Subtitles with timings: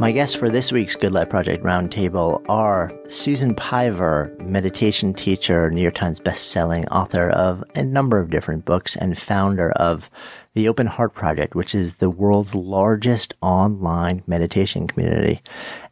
[0.00, 5.82] My guests for this week's Good Life Project Roundtable are Susan Piver, meditation teacher, New
[5.82, 10.08] York Times bestselling author of a number of different books, and founder of
[10.54, 15.42] the Open Heart Project, which is the world's largest online meditation community.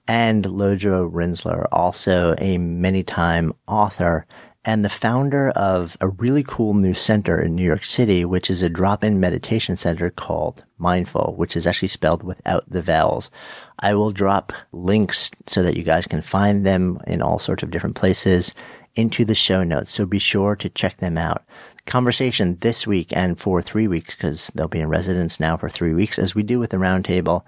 [0.07, 4.25] And Lodro Rinzler, also a many time author
[4.65, 8.61] and the founder of a really cool new center in New York City, which is
[8.61, 13.31] a drop in meditation center called Mindful, which is actually spelled without the vowels.
[13.79, 17.71] I will drop links so that you guys can find them in all sorts of
[17.71, 18.53] different places
[18.97, 19.93] into the show notes.
[19.93, 21.45] So be sure to check them out.
[21.87, 25.95] Conversation this week and for three weeks, because they'll be in residence now for three
[25.95, 27.43] weeks, as we do with the roundtable,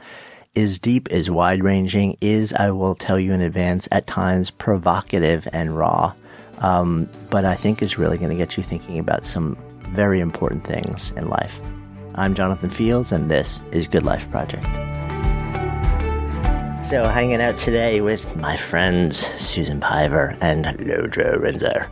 [0.55, 5.47] is deep, is wide ranging, is, I will tell you in advance, at times provocative
[5.53, 6.15] and raw
[6.61, 9.57] um, but I think is really going to get you thinking about some
[9.95, 11.61] very important things in life.
[12.15, 14.65] I'm Jonathan Fields, and this is Good Life Project.
[16.87, 21.89] So, hanging out today with my friends Susan Piver and Lodro Rinzler.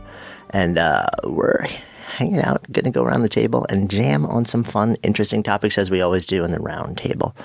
[0.49, 1.65] And uh, we're
[2.07, 5.77] hanging out, going to go around the table and jam on some fun, interesting topics
[5.77, 7.35] as we always do in the round table.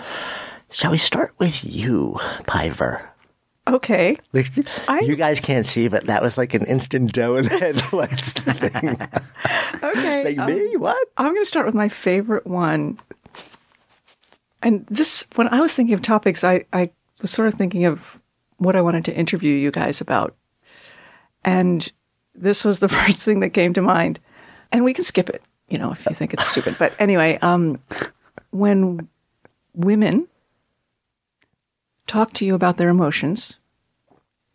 [0.70, 3.13] Shall we start with you, Piver?
[3.66, 4.18] Okay.
[4.88, 8.32] I- you guys can't see, but that was like an instant dough in the headlights
[8.32, 8.98] thing.
[9.82, 10.16] Okay.
[10.16, 10.76] it's like, um, me?
[10.76, 10.96] What?
[11.18, 12.98] I'm going to start with my favorite one.
[14.62, 16.90] And this, when I was thinking of topics, I, I
[17.20, 18.18] was sort of thinking of
[18.56, 20.34] what I wanted to interview you guys about.
[21.44, 21.90] And
[22.34, 24.20] this was the first thing that came to mind.
[24.72, 26.76] And we can skip it, you know, if you think it's stupid.
[26.78, 27.78] But anyway, um,
[28.50, 29.06] when
[29.74, 30.26] women
[32.14, 33.58] talk to you about their emotions,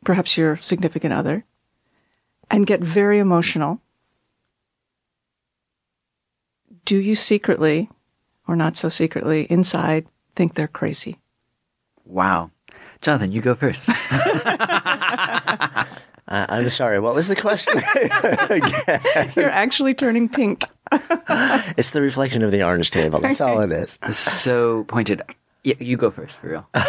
[0.06, 1.44] perhaps your significant other,
[2.50, 3.82] and get very emotional,
[6.86, 7.90] do you secretly,
[8.48, 10.08] or not so secretly, inside
[10.38, 11.20] think they're crazy?
[12.06, 12.52] Wow.
[13.02, 13.90] Jonathan, you go first.
[16.30, 17.00] Uh, I'm sorry.
[17.00, 17.74] What was the question?
[19.36, 20.64] You're actually turning pink.
[21.76, 23.20] It's the reflection of the orange table.
[23.20, 23.98] That's all it is.
[24.12, 25.24] so pointed.
[25.64, 26.68] Yeah, you go first for real.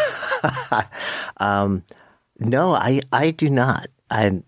[1.41, 1.83] Um,
[2.39, 3.89] no, I, I do not.
[4.11, 4.43] I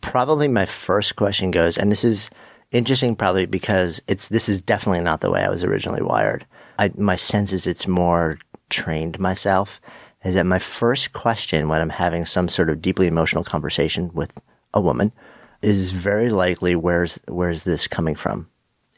[0.00, 2.30] probably my first question goes, and this is
[2.72, 6.44] interesting, probably because it's this is definitely not the way I was originally wired.
[6.78, 8.38] I, my sense is it's more
[8.70, 9.80] trained myself.
[10.24, 14.32] Is that my first question when I'm having some sort of deeply emotional conversation with
[14.72, 15.12] a woman
[15.60, 18.48] is very likely where's where's this coming from?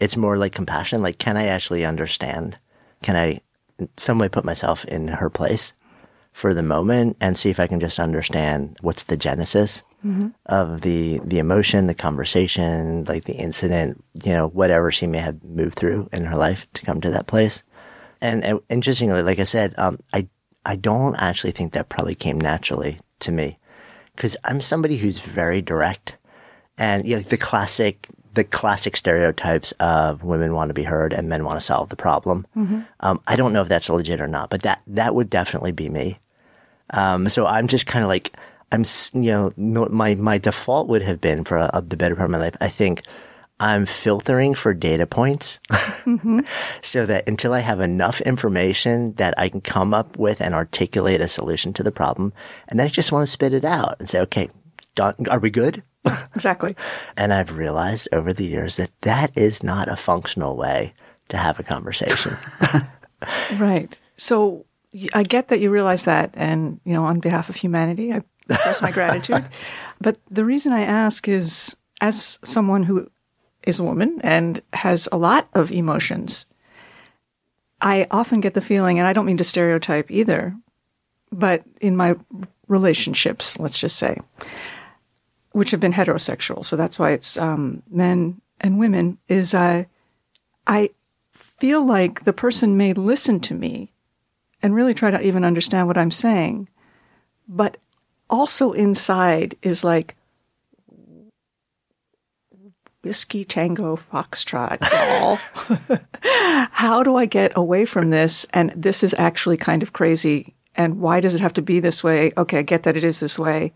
[0.01, 1.03] It's more like compassion.
[1.03, 2.57] Like, can I actually understand?
[3.03, 3.41] Can I
[3.97, 5.73] some way put myself in her place?
[6.35, 9.85] for the moment and see if I can just understand what's the genesis
[10.47, 15.43] of the the emotion, the conversation, like the incident, you know, whatever she may have
[15.45, 17.63] moved through in her life to come to that place.
[18.21, 20.29] And, and interestingly, like I said, um, I
[20.67, 23.59] I don't actually think that probably came naturally to me
[24.17, 26.17] because I'm somebody who's very direct,
[26.77, 31.29] and you know, the classic the classic stereotypes of women want to be heard and
[31.29, 32.47] men want to solve the problem.
[33.01, 35.89] Um, I don't know if that's legit or not, but that that would definitely be
[35.89, 36.19] me.
[36.91, 38.37] Um, so I'm just kind of like
[38.73, 38.85] I'm,
[39.15, 42.31] you know, no, my my default would have been for uh, the better part of
[42.31, 42.57] my life.
[42.61, 43.03] I think
[43.61, 45.61] I'm filtering for data points,
[46.83, 51.21] so that until I have enough information that I can come up with and articulate
[51.21, 52.33] a solution to the problem,
[52.69, 54.51] and then I just want to spit it out and say, okay,
[54.99, 55.85] are we good?
[56.35, 56.75] Exactly.
[57.17, 60.93] And I've realized over the years that that is not a functional way
[61.29, 62.37] to have a conversation.
[63.57, 63.97] Right.
[64.17, 64.67] So
[65.13, 66.31] I get that you realize that.
[66.35, 69.45] And, you know, on behalf of humanity, I express my gratitude.
[70.01, 73.11] But the reason I ask is as someone who
[73.63, 76.47] is a woman and has a lot of emotions,
[77.81, 80.55] I often get the feeling, and I don't mean to stereotype either,
[81.33, 82.17] but in my
[82.69, 84.19] relationships, let's just say,
[85.55, 89.85] which have been heterosexual, so that's why it's um, men and women, is uh,
[90.67, 90.91] I
[91.33, 93.93] feel like the person may listen to me
[94.61, 96.69] and really try to even understand what I'm saying,
[97.47, 97.77] but
[98.29, 100.17] also inside is like
[103.05, 104.79] whiskey tango foxtrot
[106.73, 108.45] how do i get away from this?
[108.53, 110.55] And this is actually kind of crazy.
[110.75, 112.33] And why does it have to be this way?
[112.37, 113.73] Okay i get that it is this way.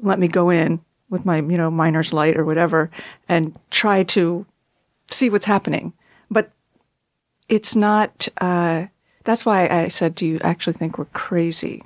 [0.00, 0.80] Let me go in
[1.10, 2.90] with my you know miner's light or whatever
[3.28, 4.44] and try to
[5.10, 5.92] see what's happening
[6.30, 6.50] but
[7.48, 8.86] it's not uh,
[9.24, 11.84] that's why i said do you actually think we're crazy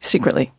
[0.00, 0.52] secretly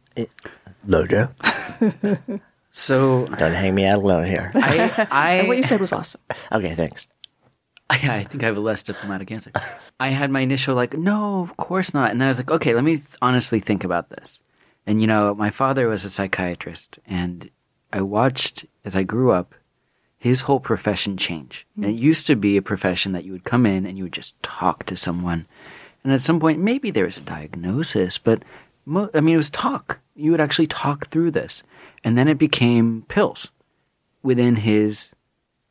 [0.88, 1.30] Lojo,
[2.72, 4.52] So don't hang me out alone here.
[4.56, 6.22] I, and what you said was awesome
[6.52, 7.08] Okay, thanks.
[8.02, 9.52] Yeah, I think I have a less diplomatic answer.
[10.00, 12.74] I had my initial like, no, of course not, and then I was like, okay,
[12.74, 14.42] let me th- honestly think about this.
[14.86, 17.50] And you know, my father was a psychiatrist, and
[17.92, 19.56] I watched as I grew up
[20.18, 21.66] his whole profession change.
[21.76, 21.84] Hmm.
[21.84, 24.14] And it used to be a profession that you would come in and you would
[24.14, 25.48] just talk to someone,
[26.04, 28.44] and at some point, maybe there was a diagnosis, but
[28.86, 30.00] mo- I mean, it was talk.
[30.16, 31.64] You would actually talk through this,
[32.04, 33.52] and then it became pills
[34.22, 35.14] within his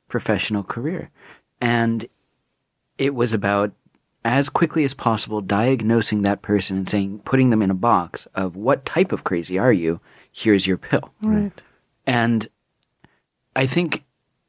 [0.08, 1.10] professional career.
[1.60, 2.06] And
[2.98, 3.72] it was about
[4.24, 8.56] as quickly as possible diagnosing that person and saying, putting them in a box of
[8.56, 10.00] what type of crazy are you?
[10.30, 11.10] Here's your pill.
[11.20, 11.52] Right.
[12.06, 12.48] And
[13.56, 14.04] I think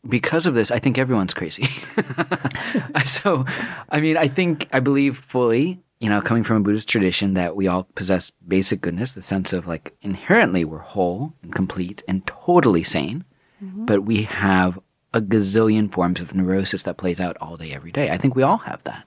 [0.07, 1.65] because of this, I think everyone's crazy.
[3.05, 3.45] so,
[3.89, 7.55] I mean, I think, I believe fully, you know, coming from a Buddhist tradition, that
[7.55, 12.25] we all possess basic goodness, the sense of like inherently we're whole and complete and
[12.27, 13.23] totally sane,
[13.63, 13.85] mm-hmm.
[13.85, 14.79] but we have
[15.13, 18.09] a gazillion forms of neurosis that plays out all day, every day.
[18.09, 19.05] I think we all have that.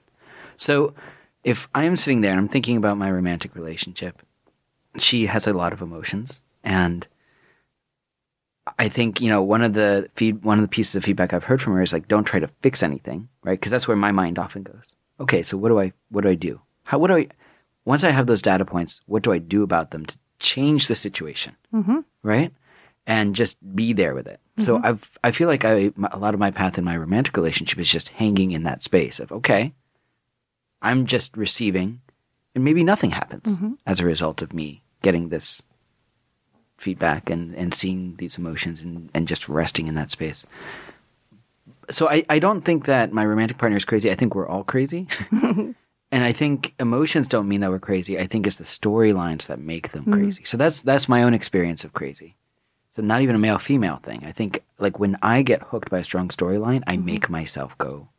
[0.57, 0.93] So,
[1.43, 4.21] if I am sitting there and I'm thinking about my romantic relationship,
[4.97, 7.07] she has a lot of emotions and
[8.77, 11.43] I think you know one of the feed one of the pieces of feedback I've
[11.43, 13.59] heard from her is like don't try to fix anything, right?
[13.59, 14.95] Because that's where my mind often goes.
[15.19, 16.61] Okay, so what do I what do I do?
[16.83, 17.27] How what do I
[17.85, 20.95] once I have those data points, what do I do about them to change the
[20.95, 21.99] situation, mm-hmm.
[22.23, 22.53] right?
[23.05, 24.41] And just be there with it.
[24.57, 27.79] So I've I feel like I a lot of my path in my romantic relationship
[27.79, 29.73] is just hanging in that space of okay,
[30.87, 32.01] I'm just receiving,
[32.55, 33.73] and maybe nothing happens mm-hmm.
[33.85, 35.63] as a result of me getting this
[36.77, 40.45] feedback and, and seeing these emotions and, and just resting in that space.
[41.89, 44.11] So I, I don't think that my romantic partner is crazy.
[44.11, 45.07] I think we're all crazy.
[45.31, 45.75] and
[46.11, 48.19] I think emotions don't mean that we're crazy.
[48.19, 50.13] I think it's the storylines that make them mm-hmm.
[50.13, 50.43] crazy.
[50.43, 52.35] So that's that's my own experience of crazy.
[52.89, 54.23] So not even a male female thing.
[54.25, 57.05] I think like when I get hooked by a strong storyline, I mm-hmm.
[57.05, 58.09] make myself go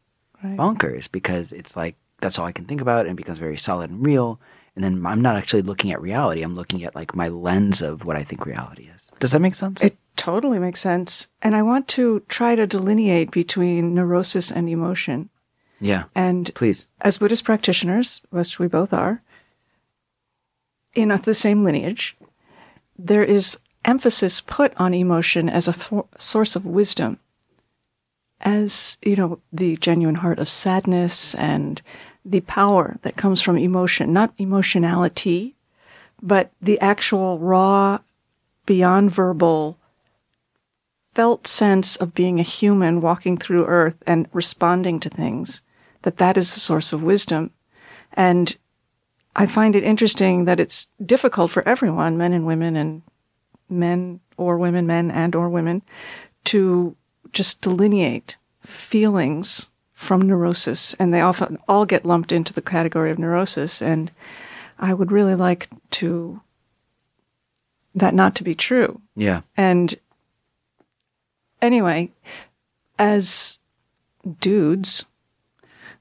[0.43, 0.57] Right.
[0.57, 3.91] bonkers because it's like that's all I can think about and it becomes very solid
[3.91, 4.41] and real.
[4.75, 6.43] And then I'm not actually looking at reality.
[6.43, 9.11] I'm looking at like my lens of what I think reality is.
[9.19, 9.83] Does that make sense?
[9.83, 11.29] It totally makes sense.
[11.43, 15.31] And I want to try to delineate between neurosis and emotion.
[15.81, 16.05] yeah.
[16.15, 16.87] And Please.
[17.01, 19.23] as Buddhist practitioners, which we both are,
[20.95, 22.17] in the same lineage,
[22.97, 27.19] there is emphasis put on emotion as a for- source of wisdom,
[28.41, 31.83] as you know, the genuine heart of sadness and
[32.31, 35.55] the power that comes from emotion, not emotionality,
[36.21, 37.99] but the actual raw,
[38.67, 39.79] beyond verbal,
[41.15, 45.63] felt sense of being a human walking through earth and responding to things,
[46.03, 47.51] that that is a source of wisdom.
[48.13, 48.57] And
[49.35, 53.03] I find it interesting that it's difficult for everyone, men and women and
[53.71, 55.83] men or women, men and or women,
[56.45, 56.95] to
[57.33, 59.68] just delineate feelings
[59.99, 60.95] from neurosis.
[60.95, 63.83] And they often all get lumped into the category of neurosis.
[63.83, 64.13] And
[64.79, 66.41] I would really like to
[67.97, 69.01] that not to be true.
[69.17, 69.41] Yeah.
[69.57, 69.99] And
[71.61, 72.13] anyway,
[72.97, 73.59] as
[74.41, 75.07] dudes,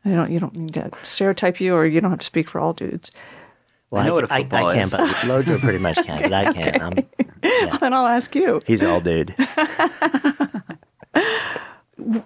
[0.05, 2.59] I don't you don't need to stereotype you or you don't have to speak for
[2.59, 3.11] all dudes.
[3.89, 4.91] Well, I know what a I, football I, can, is.
[4.91, 6.83] but Lojo pretty much can, but I can't.
[6.83, 7.07] I'm,
[7.79, 9.33] Then I'll ask you, he's all dude.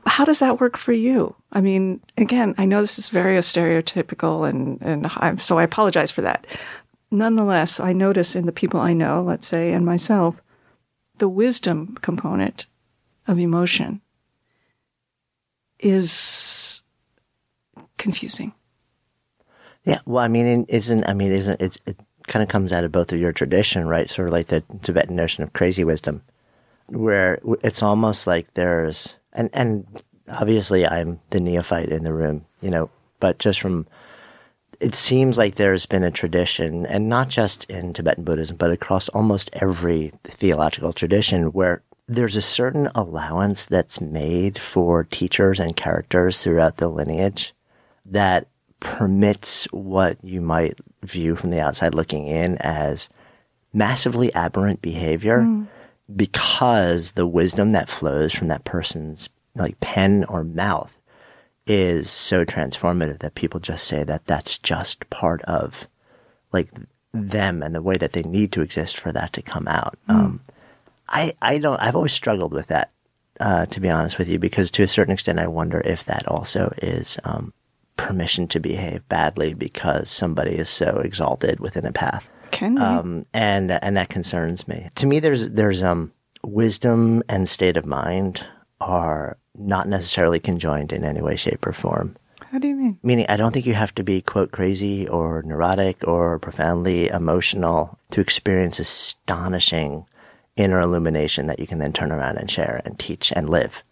[0.06, 1.36] how does that work for you?
[1.52, 6.12] I mean, again, I know this is very stereotypical and, and I'm, so I apologize
[6.12, 6.46] for that.
[7.10, 10.42] Nonetheless, I notice in the people I know, let's say, and myself,
[11.18, 12.66] the wisdom component
[13.28, 14.02] of emotion
[15.80, 16.84] is
[17.98, 18.54] confusing.
[19.84, 22.92] Yeah, well, I mean, isn't I mean, isn't it's it kind of comes out of
[22.92, 24.10] both of your tradition, right?
[24.10, 26.22] Sort of like the Tibetan notion of crazy wisdom,
[26.88, 29.86] where it's almost like there's and and
[30.28, 33.88] obviously I'm the neophyte in the room, you know, but just from
[34.80, 39.10] it seems like there's been a tradition, and not just in Tibetan Buddhism, but across
[39.10, 46.40] almost every theological tradition, where there's a certain allowance that's made for teachers and characters
[46.40, 47.54] throughout the lineage
[48.08, 48.48] that
[48.80, 53.08] permits what you might view from the outside looking in as
[53.74, 55.68] massively aberrant behavior mm.
[56.16, 60.92] Because the wisdom that flows from that person's like pen or mouth
[61.68, 65.88] is so transformative that people just say that that's just part of
[66.52, 66.70] like
[67.14, 69.98] them and the way that they need to exist for that to come out.
[70.08, 70.42] Um,
[71.10, 72.90] I, I don't, I've always struggled with that,
[73.40, 76.28] uh, to be honest with you, because to a certain extent, I wonder if that
[76.28, 77.54] also is, um,
[77.98, 82.30] permission to behave badly because somebody is so exalted within a path.
[82.52, 82.82] Can we?
[82.82, 84.90] Um, and, and that concerns me.
[84.96, 86.12] To me, there's, there's, um,
[86.44, 88.46] wisdom and state of mind
[88.80, 92.16] are not necessarily conjoined in any way, shape, or form.
[92.52, 92.98] How do you mean?
[93.04, 97.98] Meaning, I don't think you have to be, quote, crazy or neurotic or profoundly emotional
[98.12, 100.06] to experience astonishing
[100.58, 103.84] inner illumination that you can then turn around and share and teach and live.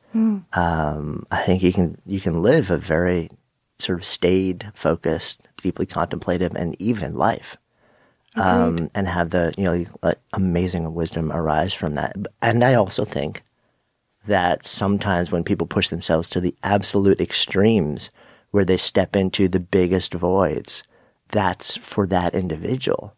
[0.53, 3.29] Um, I think you can you can live a very
[3.77, 7.55] sort of staid, focused, deeply contemplative, and even life,
[8.39, 12.15] um, and have the you know amazing wisdom arise from that.
[12.41, 13.43] And I also think
[14.27, 18.09] that sometimes when people push themselves to the absolute extremes,
[18.51, 20.83] where they step into the biggest voids,
[21.29, 23.13] that's for that individual.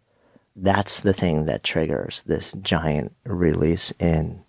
[0.55, 4.43] That's the thing that triggers this giant release in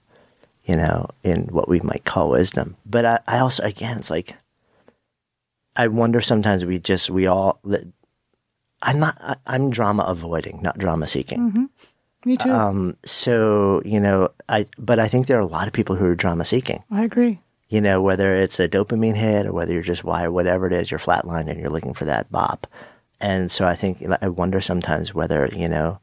[0.64, 2.76] you know, in what we might call wisdom.
[2.86, 4.34] But I, I also, again, it's like,
[5.74, 7.58] I wonder sometimes we just, we all,
[8.82, 11.68] I'm not, I, I'm drama avoiding, not drama seeking.
[12.24, 12.50] Me too.
[12.50, 16.06] Um, so, you know, I, but I think there are a lot of people who
[16.06, 17.40] are drama seeking, I agree.
[17.68, 20.90] you know, whether it's a dopamine hit or whether you're just wired, whatever it is,
[20.90, 22.66] you're flatlined and you're looking for that bop.
[23.20, 25.98] And so I think, I wonder sometimes whether, you know,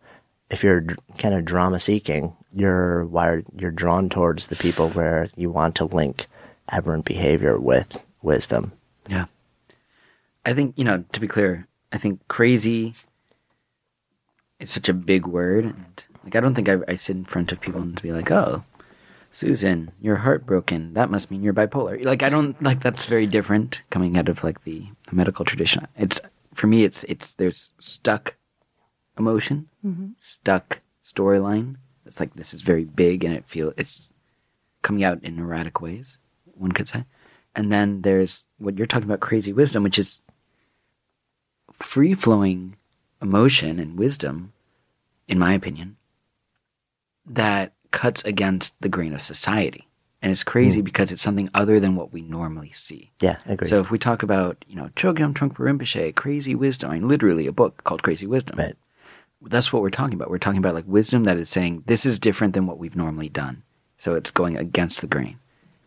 [0.50, 0.86] if you're
[1.18, 5.86] kind of drama seeking, you're wired, you're drawn towards the people where you want to
[5.86, 6.28] link
[6.70, 8.72] aberrant behavior with wisdom.
[9.08, 9.26] Yeah.
[10.46, 12.94] I think, you know, to be clear, I think crazy
[14.60, 15.66] is such a big word.
[15.66, 18.32] And, like, I don't think I, I sit in front of people and be like,
[18.32, 18.64] oh,
[19.32, 20.94] Susan, you're heartbroken.
[20.94, 22.04] That must mean you're bipolar.
[22.04, 25.88] Like, I don't, like, that's very different coming out of, like, the, the medical tradition.
[25.96, 26.20] It's,
[26.54, 28.36] for me, it's, it's, there's stuck
[29.18, 30.10] emotion, mm-hmm.
[30.18, 31.76] stuck storyline.
[32.06, 34.14] It's like, this is very big and it feel, it's
[34.82, 37.06] coming out in erratic ways, one could say.
[37.56, 40.24] And then there's what you're talking about, crazy wisdom, which is
[41.80, 42.76] free flowing
[43.22, 44.54] emotion and wisdom,
[45.28, 45.98] in my opinion,
[47.26, 49.88] that cuts against the grain of society.
[50.22, 50.86] And it's crazy hmm.
[50.86, 53.12] because it's something other than what we normally see.
[53.22, 53.68] Yeah, I agree.
[53.68, 57.48] So if we talk about, you know, Chogyam Trungpa Rinpoche, Crazy Wisdom, I mean, literally
[57.48, 58.58] a book called Crazy Wisdom.
[58.58, 58.76] Right.
[59.42, 60.30] That's what we're talking about.
[60.30, 63.30] We're talking about like wisdom that is saying this is different than what we've normally
[63.30, 63.64] done.
[63.98, 65.40] So it's going against the grain,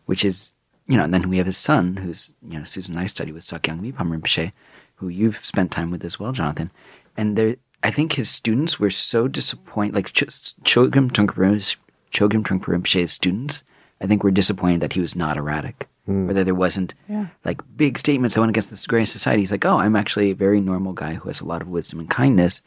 [0.05, 0.55] which is,
[0.87, 3.31] you know, and then we have his son, who's, you know, Susan and I study
[3.31, 4.51] with Sakyong Mipham Rinpoche,
[4.95, 6.71] who you've spent time with as well, Jonathan.
[7.17, 10.23] And there, I think his students were so disappointed, like Ch-
[10.63, 11.75] Chogyam Trungpa Rinpoche-
[12.11, 13.63] Chogyam Trungpa Rinpoche's students,
[14.01, 15.87] I think were disappointed that he was not erratic.
[16.05, 16.29] Hmm.
[16.29, 17.27] Or that there wasn't Yeah.
[17.45, 19.41] like big statements that went against this grain of society.
[19.41, 21.99] He's like, oh, I'm actually a very normal guy who has a lot of wisdom
[21.99, 22.59] and kindness.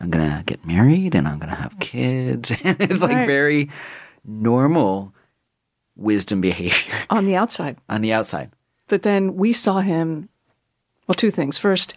[0.00, 2.50] I'm gonna get married and I'm gonna have kids.
[2.64, 3.26] it's like Right.
[3.26, 3.70] very
[4.24, 5.12] normal
[5.96, 7.78] wisdom behavior On the outside.
[7.88, 8.50] on the outside.
[8.88, 10.28] But then we saw him,
[11.06, 11.58] well, two things.
[11.58, 11.94] First,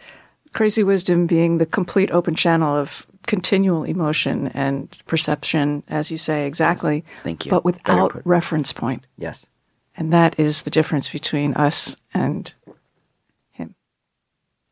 [0.54, 6.48] crazy wisdom being the complete open channel of continual emotion and perception, as you say,
[6.48, 7.06] exactly.
[7.24, 7.52] Thank you.
[7.52, 9.06] But without reference point.
[9.18, 9.50] Yes.
[9.96, 12.52] And that is the difference between us and
[13.52, 13.76] him.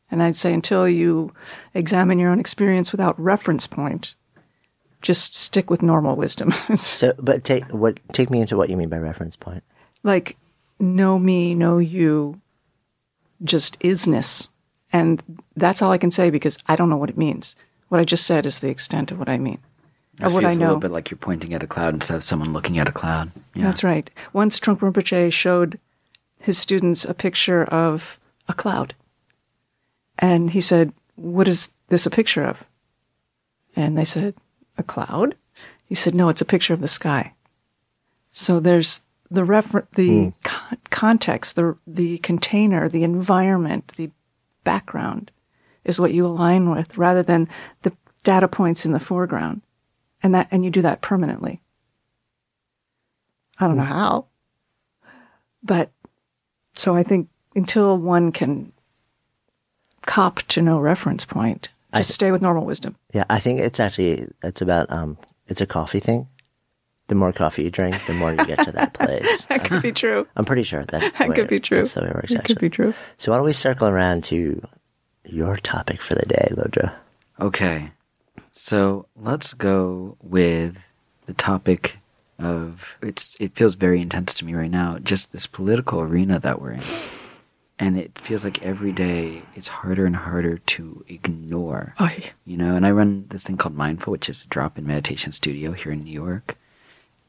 [0.09, 1.33] And I'd say until you
[1.73, 4.15] examine your own experience without reference point,
[5.01, 6.51] just stick with normal wisdom.
[6.75, 9.63] so, but take what take me into what you mean by reference point.
[10.03, 10.37] like
[10.79, 12.41] know me, know you,
[13.45, 14.49] just isness.
[14.91, 15.21] And
[15.55, 17.55] that's all I can say because I don't know what it means.
[17.89, 19.59] What I just said is the extent of what I mean.
[20.19, 20.79] It Of what I feels a little know.
[20.81, 23.31] bit like you're pointing at a cloud instead of someone looking at a cloud.
[23.53, 23.63] Yeah.
[23.63, 24.09] That's right.
[24.33, 25.79] Once Trungpa Rinpoche showed
[26.39, 28.95] his students a picture of a cloud.
[30.17, 32.63] And he said, What is this a picture of?
[33.75, 34.35] And they said,
[34.77, 35.35] A cloud?
[35.85, 37.33] He said, No, it's a picture of the sky.
[38.31, 44.11] So there's the refer- the con- context, the the container, the environment, the
[44.63, 45.31] background
[45.83, 47.47] is what you align with rather than
[47.83, 49.61] the data points in the foreground.
[50.23, 51.61] And that and you do that permanently.
[53.59, 54.25] I don't know how.
[55.63, 55.91] But
[56.75, 58.71] so I think until one can
[60.05, 62.95] cop to no reference point, just stay with normal wisdom.
[63.13, 65.17] Yeah, I think it's actually it's about um
[65.47, 66.27] it's a coffee thing.
[67.07, 69.45] The more coffee you drink, the more you get to that place.
[69.49, 70.27] That could be true.
[70.35, 71.77] I'm pretty sure that's the That way could be true.
[71.77, 72.31] That's the way it works.
[72.31, 72.55] It Actually.
[72.55, 72.93] could be true.
[73.17, 74.61] So why don't we circle around to
[75.23, 76.91] your topic for the day, Lodro?
[77.39, 77.91] Okay.
[78.51, 80.77] So let's go with
[81.27, 81.97] the topic
[82.39, 86.61] of it's it feels very intense to me right now, just this political arena that
[86.61, 86.81] we're in.
[87.77, 91.93] And it feels like every day it's harder and harder to ignore.
[91.99, 92.29] Oh, yeah.
[92.45, 95.33] You know, and I run this thing called Mindful, which is a drop in meditation
[95.33, 96.57] studio here in New York.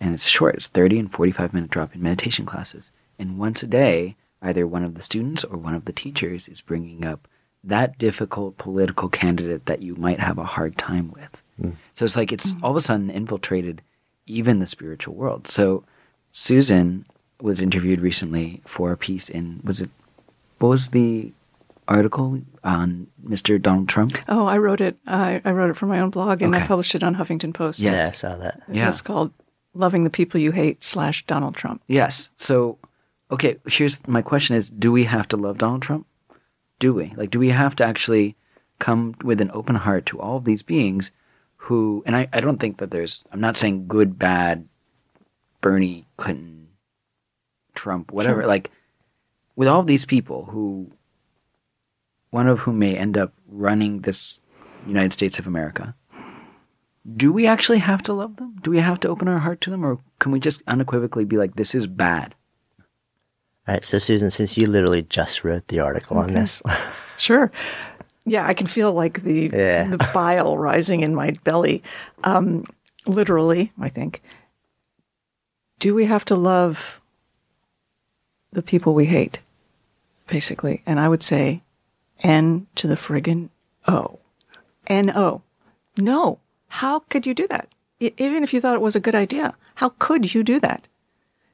[0.01, 2.91] And it's short, it's 30 and 45 minute drop in meditation classes.
[3.19, 6.61] And once a day, either one of the students or one of the teachers is
[6.61, 7.27] bringing up
[7.65, 11.43] that difficult political candidate that you might have a hard time with.
[11.61, 11.77] Mm.
[11.95, 12.63] So it's like it's mm.
[12.63, 13.83] all of a sudden infiltrated
[14.27, 15.49] even the spiritual world.
[15.49, 15.85] So
[16.33, 17.07] Susan
[17.41, 19.91] was interviewed recently for a piece in was it
[20.59, 21.33] what was the
[21.89, 23.61] article on Mr.
[23.61, 24.19] Donald Trump?
[24.29, 24.97] Oh, I wrote it.
[25.07, 27.81] I, I wrote it for my own blog, and I published it on Huffington Post.
[27.81, 28.01] Yes.
[28.01, 28.63] Yeah, I saw that.
[28.71, 28.89] Yeah.
[28.89, 29.33] It's called
[29.77, 31.83] "Loving the People You Hate" slash Donald Trump.
[31.87, 32.31] Yes.
[32.37, 32.79] So,
[33.31, 36.07] okay, here's my question is do we have to love Donald Trump?
[36.79, 37.13] Do we?
[37.17, 38.37] Like, do we have to actually
[38.79, 41.11] come with an open heart to all of these beings
[41.57, 44.69] who, and I, I don't think that there's, I'm not saying good, bad,
[45.61, 46.69] Bernie, Clinton,
[47.75, 48.43] Trump, whatever.
[48.43, 48.49] Sure.
[48.49, 48.71] Like,
[49.57, 50.93] with all of these people who,
[52.31, 54.43] one of whom may end up running this
[54.87, 55.95] United States of America,
[57.15, 58.57] do we actually have to love them?
[58.63, 59.85] Do we have to open our heart to them?
[59.85, 62.35] Or can we just unequivocally be like, this is bad?
[63.69, 66.63] All right, so Susan, since you literally just wrote the article on this,
[67.19, 67.51] Sure.
[68.25, 69.89] Yeah, I can feel like the Yeah.
[69.89, 71.83] the bile rising in my belly.
[72.25, 72.65] Um,
[73.07, 74.23] literally, I think.
[75.79, 77.01] Do we have to love
[78.53, 79.39] the people we hate?
[80.29, 80.83] Basically.
[80.87, 81.63] And I would say
[82.23, 83.51] N to the friggin'
[83.87, 84.19] O.
[84.89, 85.43] N O.
[85.97, 86.39] No.
[86.69, 87.69] How could you do that?
[88.01, 90.87] Even if you thought it was a good idea, how could you do that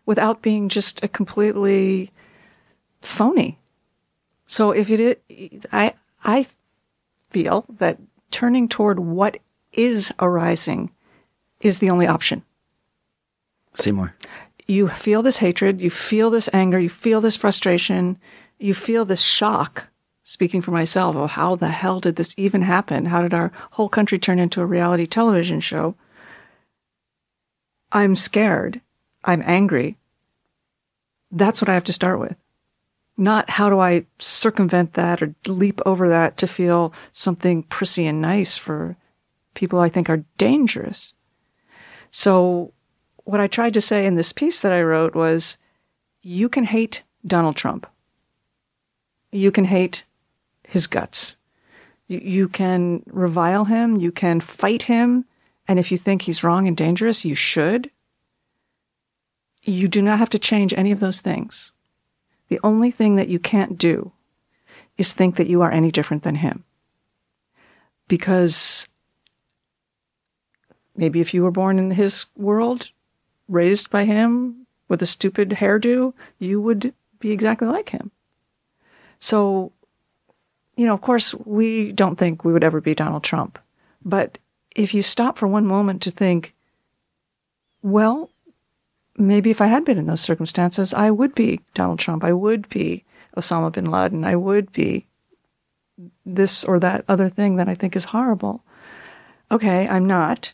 [0.07, 2.11] without being just a completely
[3.01, 3.59] phony?
[4.47, 5.23] So if it,
[5.73, 6.47] I, I
[7.31, 7.99] feel that
[8.31, 9.39] turning toward what
[9.73, 10.91] is arising
[11.61, 12.43] is the only option.
[13.75, 14.15] Say more.
[14.67, 18.19] You feel this hatred, you feel this anger, you feel this frustration,
[18.59, 19.89] you feel this shock.
[20.25, 23.07] Speaking for myself, of how the hell did this even happen?
[23.07, 25.95] How did our whole country turn into a reality television show?
[27.91, 28.81] I'm scared.
[29.25, 29.97] I'm angry.
[31.31, 32.37] That's what I have to start with
[33.17, 38.21] not how do I circumvent that or leap over that to feel something prissy and
[38.21, 38.97] nice for
[39.55, 41.15] people I think are dangerous.
[42.11, 42.73] So,
[43.25, 45.59] what I tried to say in this piece that I wrote was
[46.23, 47.87] you can hate Donald Trump,
[49.31, 50.05] you can hate
[50.73, 51.37] his guts,
[52.09, 55.27] you, you can revile him, you can fight him,
[55.69, 57.91] and if you think he's wrong and dangerous, you should.
[59.63, 61.73] You do not have to change any of those things.
[62.49, 64.13] The only thing that you can't do
[64.97, 66.65] is think that you are any different than him.
[68.09, 68.89] Because
[70.97, 72.91] maybe if you were born in his world,
[73.47, 78.11] raised by him with a stupid hairdo, you would be exactly like him.
[79.19, 79.73] So,
[80.77, 83.59] you know, of course, we don't think we would ever be Donald Trump.
[84.05, 84.39] But
[84.75, 86.55] if you stop for one moment to think,
[87.83, 88.31] well,
[89.17, 92.25] maybe if I had been in those circumstances, I would be Donald Trump.
[92.25, 93.05] I would be
[93.37, 94.25] Osama bin Laden.
[94.25, 95.07] I would be
[96.25, 98.65] this or that other thing that I think is horrible.
[99.51, 100.53] Okay, I'm not.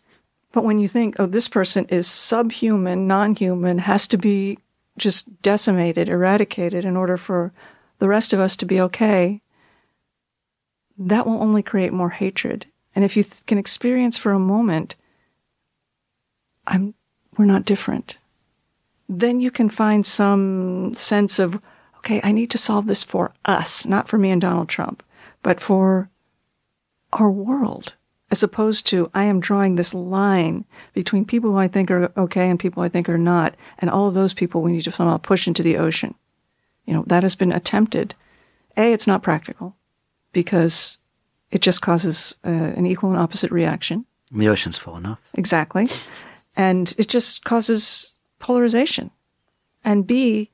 [0.52, 4.58] But when you think, oh, this person is subhuman, non human, has to be
[4.96, 7.52] just decimated, eradicated in order for
[7.98, 9.40] the rest of us to be okay,
[10.98, 12.66] that will only create more hatred.
[12.94, 14.96] And if you th- can experience for a moment,
[16.66, 16.94] I'm,
[17.36, 18.18] we're not different
[19.08, 21.60] then you can find some sense of,
[21.98, 25.02] okay, I need to solve this for us, not for me and Donald Trump,
[25.42, 26.10] but for
[27.14, 27.94] our world,
[28.30, 32.50] as opposed to I am drawing this line between people who I think are okay
[32.50, 35.16] and people I think are not, and all of those people we need to somehow
[35.16, 36.14] push into the ocean.
[36.84, 38.14] You know, that has been attempted.
[38.76, 39.74] A, it's not practical
[40.32, 40.98] because
[41.50, 44.04] it just causes uh, an equal and opposite reaction.
[44.30, 45.18] The ocean's full enough.
[45.34, 45.88] Exactly.
[46.56, 49.10] And it just causes polarization.
[49.84, 50.50] And B,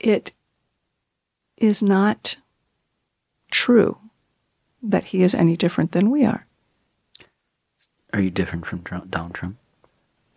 [0.00, 0.32] it
[1.56, 2.36] is not
[3.50, 3.98] true
[4.82, 6.46] that he is any different than we are.
[8.12, 9.56] Are you different from Tr- Donald Trump?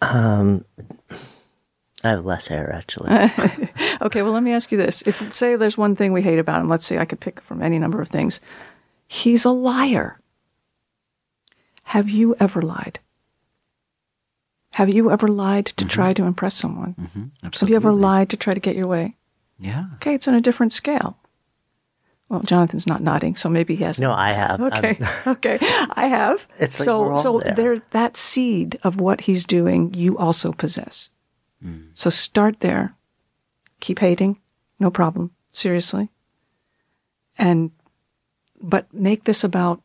[0.01, 0.65] um,
[2.03, 3.09] I have less hair actually.
[4.01, 5.01] Okay, well, let me ask you this.
[5.05, 7.62] If, say, there's one thing we hate about him, let's say I could pick from
[7.62, 8.39] any number of things.
[9.09, 10.21] He's a liar.
[11.83, 12.99] Have you ever lied?
[14.73, 16.95] Have you ever lied to try to impress someone?
[16.97, 17.47] Mm-hmm.
[17.59, 19.15] Have you ever lied to try to get your way?
[19.59, 19.85] Yeah.
[19.95, 21.17] Okay, it's on a different scale.
[22.29, 23.99] Well, Jonathan's not nodding, so maybe he has.
[23.99, 24.62] no, I have.
[24.62, 25.57] I'm- Okay, okay,
[25.91, 26.45] I have.
[26.59, 27.81] It's like so, we're all so there.
[27.91, 31.09] that seed of what he's doing, you also possess.
[31.93, 32.95] So start there.
[33.81, 34.37] Keep hating,
[34.79, 35.31] no problem.
[35.51, 36.09] Seriously,
[37.37, 37.71] and
[38.61, 39.81] but make this about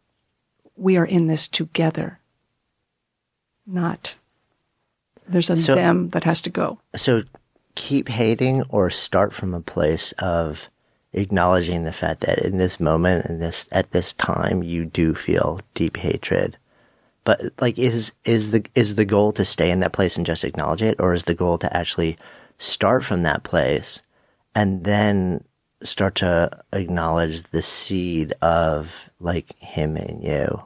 [0.77, 2.19] we are in this together,
[3.67, 4.15] not
[5.27, 6.79] there's a So- them that has to go.
[6.95, 7.23] so
[7.75, 10.69] keep hating or start from a place of
[11.13, 15.61] acknowledging the fact that in this moment and this at this time you do feel
[15.75, 16.57] deep hatred
[17.25, 20.45] but like is is the is the goal to stay in that place and just
[20.45, 20.97] acknowledge it?
[21.01, 22.17] Or is the goal to actually
[22.59, 24.03] start from that place
[24.55, 25.45] and then
[25.83, 30.63] start to acknowledge the seed of like him and you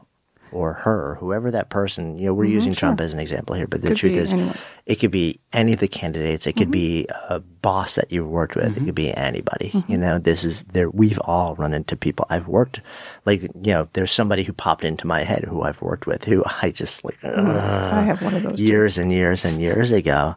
[0.52, 3.66] or her, whoever that person, you know, we're mm-hmm, using Trump as an example here,
[3.66, 4.56] but the Mm-hmm, Could truth is anyone.
[4.87, 6.46] it could be any of the candidates.
[6.46, 6.72] It could mm-hmm.
[6.72, 8.66] be a boss that you've worked with.
[8.66, 8.84] It mm-hmm.
[8.87, 9.72] could be anybody.
[9.88, 10.90] You know, this is there.
[10.90, 12.26] We've all run into people.
[12.30, 12.80] I've worked,
[13.24, 16.44] like you know, there's somebody who popped into my head who I've worked with who
[16.62, 18.61] I just like mm, I have one of those.
[18.61, 18.66] too.
[18.66, 20.37] years and years and years ago.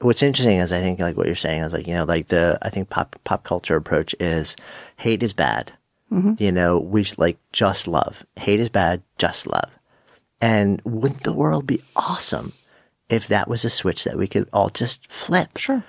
[0.00, 2.58] What's interesting is I think like what you're saying is like you know like the
[2.62, 4.56] I think pop pop culture approach is
[4.96, 5.72] hate is bad.
[6.12, 6.34] Mm-hmm.
[6.38, 8.24] You know we like just love.
[8.36, 9.02] Hate is bad.
[9.18, 9.70] Just love.
[10.40, 12.52] And wouldn't the world be awesome
[13.08, 15.56] if that was a switch that we could all just flip?
[15.56, 15.84] Sure.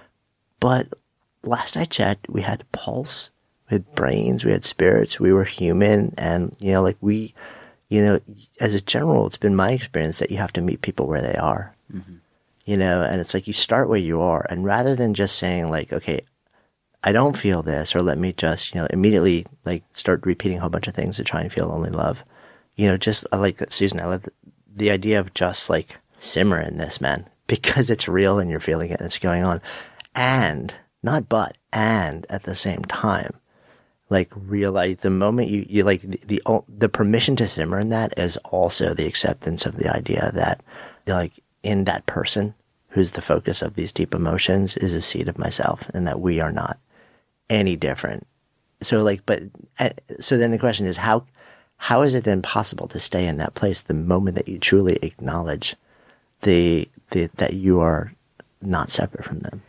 [0.59, 0.87] But
[1.43, 3.29] last I checked, we had pulse,
[3.69, 6.13] we had brains, we had spirits, we were human.
[6.17, 7.33] And, you know, like we,
[7.89, 8.19] you know,
[8.59, 11.35] as a general, it's been my experience that you have to meet people where they
[11.35, 12.15] are, mm-hmm.
[12.65, 14.45] you know, and it's like you start where you are.
[14.49, 16.21] And rather than just saying, like, okay,
[17.03, 20.61] I don't feel this, or let me just, you know, immediately like start repeating a
[20.61, 22.23] whole bunch of things to try and feel only love.
[22.75, 24.31] You know, just I like Susan, I love the,
[24.75, 28.91] the idea of just like simmer in this, man, because it's real and you're feeling
[28.91, 29.61] it and it's going on.
[30.13, 33.33] And not but, and at the same time,
[34.09, 38.17] like realize the moment you, you like the, the, the permission to simmer in that
[38.17, 40.61] is also the acceptance of the idea that
[41.07, 41.33] like
[41.63, 42.53] in that person
[42.89, 46.39] who's the focus of these deep emotions is a seed of myself and that we
[46.39, 46.79] are not
[47.49, 48.25] any different.
[48.81, 49.43] So like, but
[49.79, 51.25] uh, so then the question is how,
[51.77, 54.97] how is it then possible to stay in that place the moment that you truly
[55.01, 55.75] acknowledge
[56.41, 58.13] the, the that you are
[58.61, 59.61] not separate from them?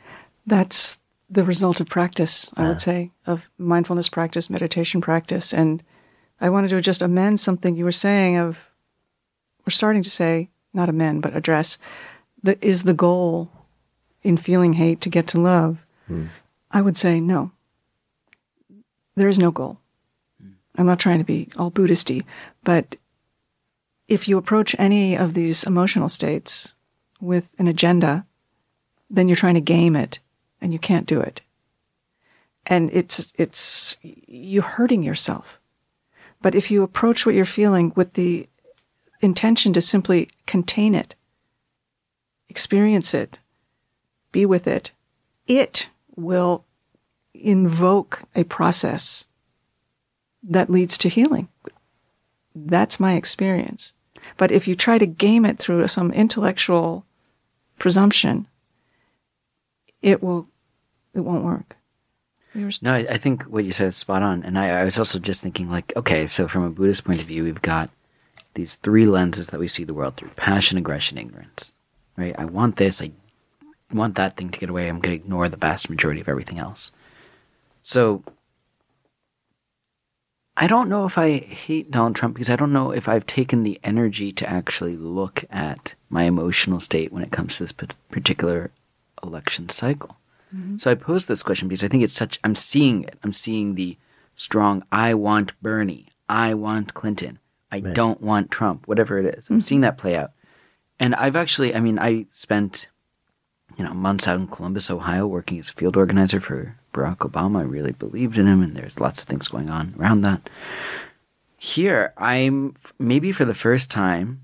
[0.47, 5.55] That's the result of practice, I would say, of mindfulness practice, meditation practice.
[5.55, 5.83] And
[6.41, 8.59] I wanted to just amend something you were saying of,
[9.65, 11.79] we're starting to say, not amend, but address,
[12.43, 13.51] that is the goal
[14.23, 15.79] in feeling hate to get to love.
[16.73, 17.53] I would say no.
[19.21, 19.79] There is no goal.
[20.41, 20.53] Hmm.
[20.79, 22.25] I'm not trying to be all Buddhisty,
[22.65, 22.97] but
[24.09, 26.75] if you approach any of these emotional states
[27.21, 28.25] with an agenda,
[29.11, 30.21] then you're trying to game it
[30.59, 31.43] and you can't do it.
[32.65, 35.61] And it's, it's, you're hurting yourself.
[36.41, 38.49] But if you approach what you're feeling with the
[39.21, 41.15] intention to simply contain it,
[42.49, 43.39] experience it,
[44.33, 44.93] be with it,
[45.47, 46.65] it will
[47.41, 49.27] invoke a process
[50.43, 51.49] that leads to healing.
[52.55, 53.93] That's my experience.
[54.37, 57.05] But if you try to game it through some intellectual
[57.79, 58.47] presumption,
[60.03, 60.49] it will,
[61.15, 61.77] it won't work.
[62.83, 64.43] No, I, I think what you said is spot on.
[64.43, 67.27] And I, I was also just thinking, like, okay, so from a Buddhist point of
[67.27, 67.91] view, we've got
[68.55, 71.73] these three lenses that we see the world through passion, aggression, ignorance.
[72.17, 72.35] Right?
[72.37, 73.01] I want this.
[73.01, 73.13] I
[73.93, 74.89] want that thing to get away.
[74.89, 76.91] I'm going to ignore the vast majority of everything else.
[77.83, 78.23] So
[80.57, 83.63] I don't know if I hate Donald Trump because I don't know if I've taken
[83.63, 88.71] the energy to actually look at my emotional state when it comes to this particular
[89.23, 90.17] election cycle.
[90.55, 90.79] Mm-hmm.
[90.79, 93.19] So I pose this question because I think it's such, I'm seeing it.
[93.23, 93.97] I'm seeing the
[94.37, 97.39] strong, I want Bernie, I want Clinton,
[97.71, 99.49] I don't want Trump, whatever it is.
[99.49, 99.61] I'm mm-hmm.
[99.61, 100.33] seeing that play out.
[100.99, 102.89] And I've actually, I mean, I spent,
[103.79, 107.69] you know, months out in Columbus, Ohio, working as a field organizer for Barack Obama.
[107.69, 110.49] Really believed in him, and there's lots of things going on around that.
[111.57, 114.43] Here, I'm maybe for the first time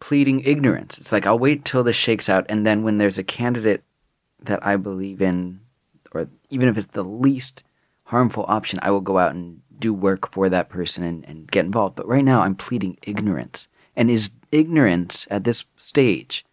[0.00, 0.98] pleading ignorance.
[0.98, 3.82] It's like I'll wait till this shakes out, and then when there's a candidate
[4.40, 5.60] that I believe in,
[6.12, 7.64] or even if it's the least
[8.04, 11.64] harmful option, I will go out and do work for that person and, and get
[11.64, 11.96] involved.
[11.96, 13.68] But right now, I'm pleading ignorance.
[13.96, 16.44] And is ignorance at this stage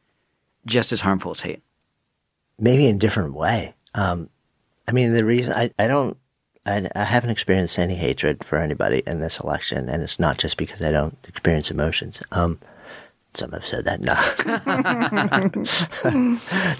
[0.65, 1.61] just as harmful as hate?
[2.59, 3.73] maybe in a different way.
[3.93, 4.29] Um,
[4.87, 6.17] I mean, the reason I, I don't,
[6.65, 10.57] I, I haven't experienced any hatred for anybody in this election, and it's not just
[10.57, 12.21] because I don't experience emotions.
[12.31, 12.59] Um,
[13.33, 13.99] some have said that.
[13.99, 14.13] No,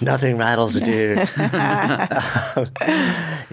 [0.00, 1.18] nothing rattles a dude.
[1.18, 2.70] Um,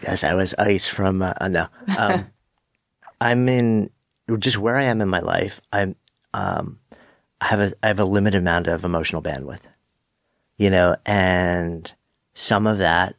[0.02, 1.22] yes, I was ice from.
[1.22, 2.28] Uh, uh, no, um,
[3.20, 3.90] I'm in
[4.40, 5.60] just where I am in my life.
[5.72, 5.96] I'm.
[6.34, 6.80] Um,
[7.42, 9.60] I have a I have a limited amount of emotional bandwidth
[10.58, 11.92] you know, and
[12.34, 13.16] some of that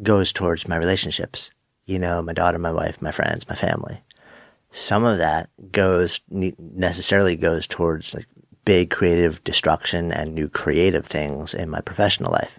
[0.00, 1.50] goes towards my relationships,
[1.86, 4.00] you know, my daughter, my wife, my friends, my family.
[4.70, 8.26] Some of that goes necessarily goes towards like
[8.64, 12.58] big creative destruction and new creative things in my professional life.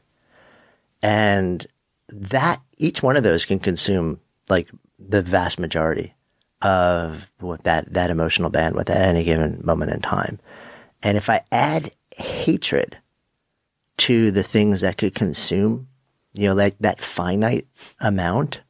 [1.02, 1.65] And
[2.10, 4.19] that each one of those can consume
[4.50, 4.69] like
[5.00, 6.13] the vast majority
[6.62, 10.39] of what that, that emotional bandwidth at any given moment in time.
[11.02, 12.98] And if I add hatred
[13.98, 15.88] to the things that could consume
[16.34, 17.67] you know, like that finite
[18.00, 18.62] amount,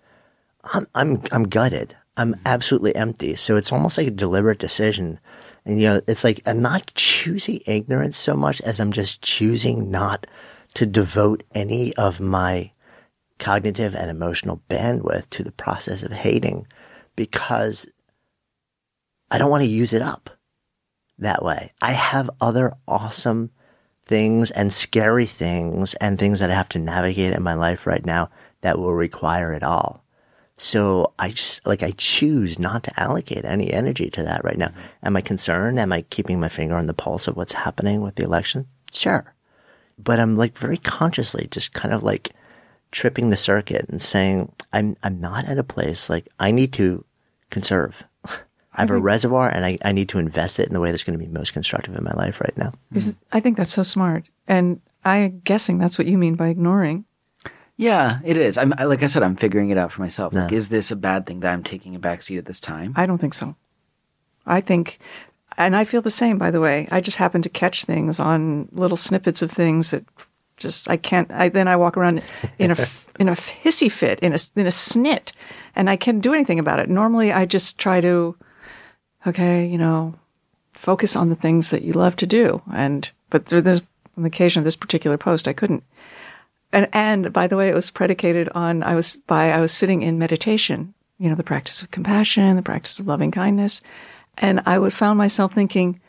[0.74, 1.96] I'm, I'm, I'm gutted.
[2.18, 2.42] I'm mm-hmm.
[2.46, 3.36] absolutely empty.
[3.36, 5.20] So it's almost like a deliberate decision.
[5.66, 9.90] And, you know, it's like I'm not choosing ignorance so much as I'm just choosing
[9.90, 10.28] not
[10.76, 12.72] to devote any of my
[13.40, 16.68] cognitive and emotional bandwidth to the process of hating
[17.16, 17.88] because
[19.32, 20.30] I don't want to use it up
[21.20, 21.72] that way.
[21.82, 23.52] I have other awesome
[24.06, 28.06] things and scary things and things that I have to navigate in my life right
[28.06, 28.30] now
[28.62, 30.04] that will require it all.
[30.58, 34.68] So I just like I choose not to allocate any energy to that right now.
[34.68, 35.06] Mm-hmm.
[35.08, 35.80] Am I concerned?
[35.80, 38.68] Am I keeping my finger on the pulse of what's happening with the election?
[38.92, 39.34] Sure.
[39.98, 42.32] But I'm like very consciously just kind of like
[42.92, 47.04] tripping the circuit and saying I'm I'm not at a place like I need to
[47.50, 48.04] conserve.
[48.76, 49.04] I have a mm-hmm.
[49.04, 51.32] reservoir and I, I need to invest it in the way that's going to be
[51.32, 52.74] most constructive in my life right now.
[52.94, 54.26] Is- I think that's so smart.
[54.48, 57.06] And I'm guessing that's what you mean by ignoring.
[57.78, 58.58] Yeah, it is.
[58.58, 60.34] I'm I- like I said, I'm figuring it out for myself.
[60.34, 62.94] Like, is this a bad thing that I'm taking a back seat at this time?
[62.96, 63.56] I don't think so.
[64.46, 65.00] I think,
[65.58, 66.88] and I feel the same, by the way.
[66.92, 70.04] I just happen to catch things on little snippets of things that
[70.58, 72.24] just, I can't, I, then I walk around
[72.60, 72.88] in a,
[73.20, 75.32] in a hissy fit, in a, in a snit,
[75.76, 76.90] and I can't do anything about it.
[76.90, 78.36] Normally I just try to,
[79.26, 80.16] okay, you know,
[80.74, 82.62] focus on the things that you love to do.
[82.74, 83.82] And, but through this,
[84.18, 85.84] on the occasion of this particular post, I couldn't.
[86.72, 90.02] And, and by the way, it was predicated on, I was by, I was sitting
[90.02, 93.82] in meditation, you know, the practice of compassion, the practice of loving kindness.
[94.38, 96.00] And I was found myself thinking,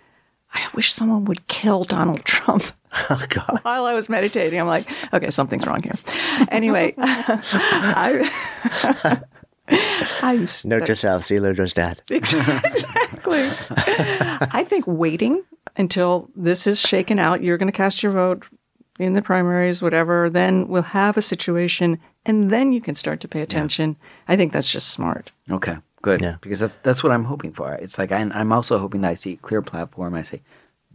[0.55, 2.65] I wish someone would kill Donald Trump.
[3.11, 3.59] Oh God.
[3.63, 5.99] While I was meditating, I'm like, okay, something's wrong here.
[6.49, 8.31] Anyway, I,
[9.69, 12.03] I'm Note to self, see Ludo's dad.
[12.11, 13.49] exactly.
[13.71, 15.43] I think waiting
[15.77, 18.45] until this is shaken out, you're going to cast your vote
[18.99, 23.29] in the primaries, whatever, then we'll have a situation and then you can start to
[23.29, 23.97] pay attention.
[24.29, 25.33] I think that's just smart.
[25.51, 26.21] Okay, good.
[26.23, 26.37] Yeah.
[26.41, 27.75] Because that's that's what I'm hoping for.
[27.75, 30.15] It's like I, I'm also hoping that I see a clear platform.
[30.15, 30.41] I say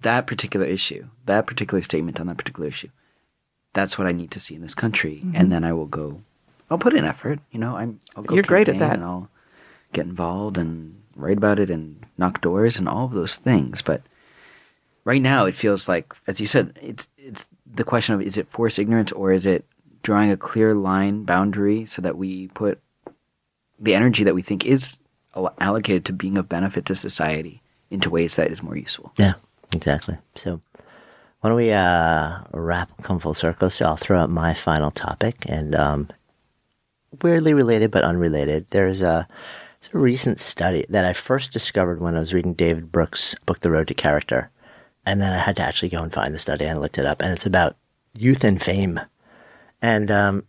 [0.02, 2.90] that particular issue, that particular statement on that particular issue.
[3.74, 5.36] That's what I need to see in this country, Mm-hmm.
[5.36, 6.22] and then I will go.
[6.70, 7.40] I'll put in effort.
[7.52, 8.00] You know, I'm.
[8.16, 8.94] I'll go You're great at that.
[8.94, 9.30] And I'll
[9.94, 13.82] get involved and write about it and knock doors and all of those things.
[13.82, 14.02] But
[15.04, 18.52] right now, it feels like, as you said, it's it's the question of is it
[18.52, 19.66] forced ignorance or is it
[20.02, 22.80] drawing a clear line boundary so that we put
[23.80, 25.00] the energy that we think is
[25.60, 29.12] allocated to being of benefit to society into ways that is more useful.
[29.18, 29.34] Yeah,
[29.74, 30.18] exactly.
[30.36, 30.62] So
[31.42, 33.70] why don't we uh, wrap come full circle?
[33.70, 36.10] So I'll throw out my final topic and um,
[37.22, 38.68] weirdly related but unrelated.
[38.70, 39.28] There's a,
[39.80, 43.62] it's a recent study that I first discovered when I was reading David Brooks' book,
[43.62, 44.50] The Road to Character.
[45.06, 47.06] And then I had to actually go and find the study and I looked it
[47.06, 47.22] up.
[47.22, 47.78] And it's about
[48.14, 49.00] youth and fame.
[49.82, 50.44] And um,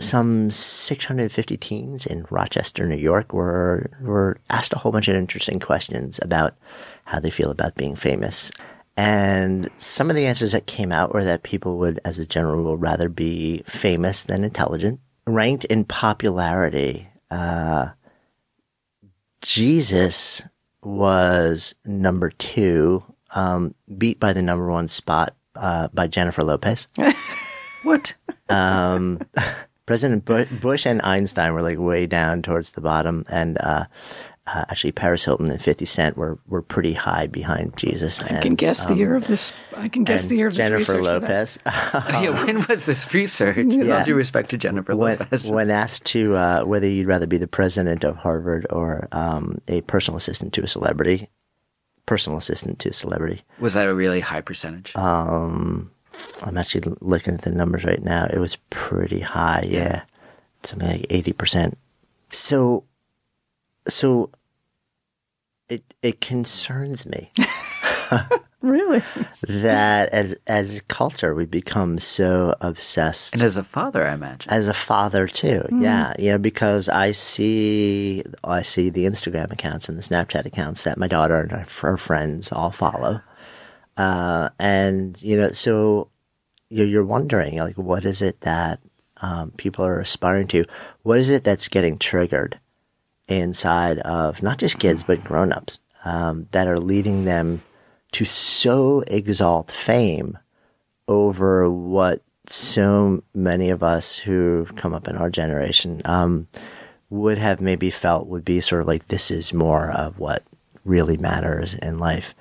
[0.00, 5.60] some 650 teens in Rochester, New York were were asked a whole bunch of interesting
[5.60, 6.54] questions about
[7.04, 8.50] how they feel about being famous.
[8.96, 12.56] And some of the answers that came out were that people would, as a general
[12.56, 15.00] rule, rather be famous than intelligent.
[15.32, 17.88] Ranked in popularity, uh,
[19.40, 20.42] Jesus
[20.82, 26.88] was number two, um, beat by the number one spot uh, by Jennifer Lopez.
[27.82, 28.14] What?
[28.48, 29.20] Um,
[29.86, 33.86] President Bush and Einstein were like way down towards the bottom, and uh,
[34.46, 38.20] uh, actually Paris Hilton and Fifty Cent were were pretty high behind Jesus.
[38.20, 39.52] I can guess the year of this.
[39.76, 41.22] I can guess the year of this Jennifer research for that.
[41.22, 41.58] Lopez.
[42.22, 43.66] yeah, when was this research?
[43.68, 43.98] Yeah.
[43.98, 45.50] All due respect to Jennifer when, Lopez.
[45.50, 49.80] when asked to uh, whether you'd rather be the president of Harvard or um, a
[49.82, 51.30] personal assistant to a celebrity,
[52.06, 53.42] personal assistant to a celebrity.
[53.60, 54.94] was that a really high percentage?
[54.96, 55.92] Um,
[56.42, 58.26] I'm actually looking at the numbers right now.
[58.26, 60.02] It was pretty high, yeah,
[60.64, 61.78] something like eighty percent.
[62.32, 62.84] So,
[63.88, 64.30] so
[65.68, 67.30] it it concerns me.
[68.62, 69.02] Really?
[69.48, 73.34] that as as a culture we become so obsessed.
[73.34, 74.52] And as a father, I imagine.
[74.52, 76.14] as a father too yeah.
[76.16, 80.96] You know because i see i see the instagram accounts and the snapchat accounts that
[80.96, 83.20] my daughter and her, her friends all follow.
[83.96, 86.08] Uh, and you know so
[86.68, 88.78] you're, you're wondering like what is it that
[89.22, 90.64] um, people are aspiring to?
[91.02, 92.60] What is it that's getting triggered
[93.40, 97.62] inside of not just kids but grown-ups um, that are leading them
[98.12, 100.38] to so exalt fame
[101.08, 106.46] over what so many of us who come up in our generation um,
[107.10, 110.42] would have maybe felt would be sort of like this is more of what
[110.84, 112.34] really matters in life.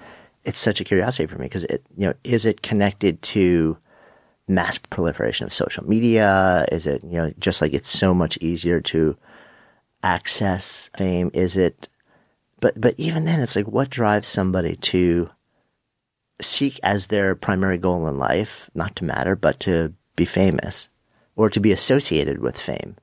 [0.43, 3.77] It's such a curiosity for me because it, you know, is it connected to
[4.47, 6.65] mass proliferation of social media?
[6.71, 9.15] Is it, you know, just like it's so much easier to
[10.03, 11.31] access fame?
[11.33, 11.87] Is it,
[12.59, 15.29] but, but even then it's like, what drives somebody to
[16.41, 20.89] seek as their primary goal in life, not to matter, but to be famous
[21.35, 22.95] or to be associated with fame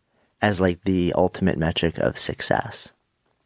[0.42, 2.92] as like the ultimate metric of success?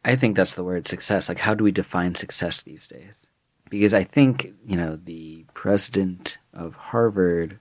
[0.05, 1.29] I think that's the word success.
[1.29, 3.27] Like, how do we define success these days?
[3.69, 7.57] Because I think, you know, the president of Harvard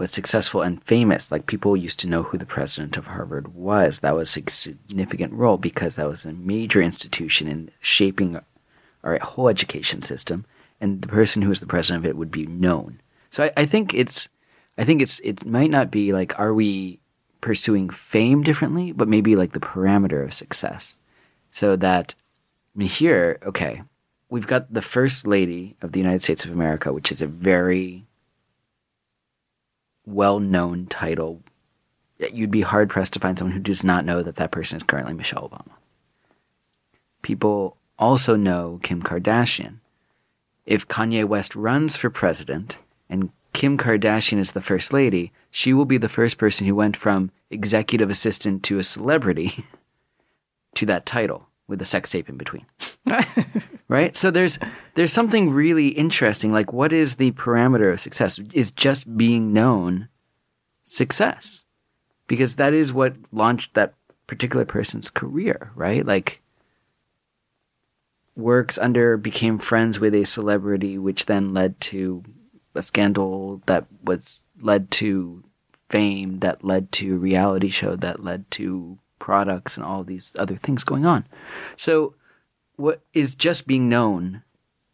[0.00, 1.30] was successful and famous.
[1.30, 4.00] Like, people used to know who the president of Harvard was.
[4.00, 8.40] That was a significant role because that was a major institution in shaping
[9.04, 10.46] our whole education system.
[10.80, 13.00] And the person who was the president of it would be known.
[13.28, 14.30] So I, I think it's,
[14.78, 16.98] I think it's, it might not be like, are we
[17.42, 20.98] pursuing fame differently, but maybe like the parameter of success.
[21.50, 22.14] So that,
[22.74, 23.82] I mean, here, okay,
[24.30, 28.06] we've got the First Lady of the United States of America, which is a very
[30.06, 31.42] well known title.
[32.18, 34.82] You'd be hard pressed to find someone who does not know that that person is
[34.82, 35.72] currently Michelle Obama.
[37.22, 39.76] People also know Kim Kardashian.
[40.66, 45.84] If Kanye West runs for president and Kim Kardashian is the first lady, she will
[45.84, 49.64] be the first person who went from executive assistant to a celebrity
[50.74, 52.66] to that title with a sex tape in between.
[53.90, 54.16] right?
[54.16, 54.58] So there's
[54.94, 58.40] there's something really interesting like what is the parameter of success?
[58.52, 60.08] Is just being known
[60.84, 61.64] success?
[62.28, 63.94] Because that is what launched that
[64.28, 66.06] particular person's career, right?
[66.06, 66.40] Like
[68.36, 72.22] works under became friends with a celebrity which then led to
[72.76, 75.42] a scandal that was led to
[75.88, 80.84] fame, that led to reality show, that led to products and all these other things
[80.84, 81.26] going on.
[81.74, 82.14] So,
[82.80, 84.42] what is just being known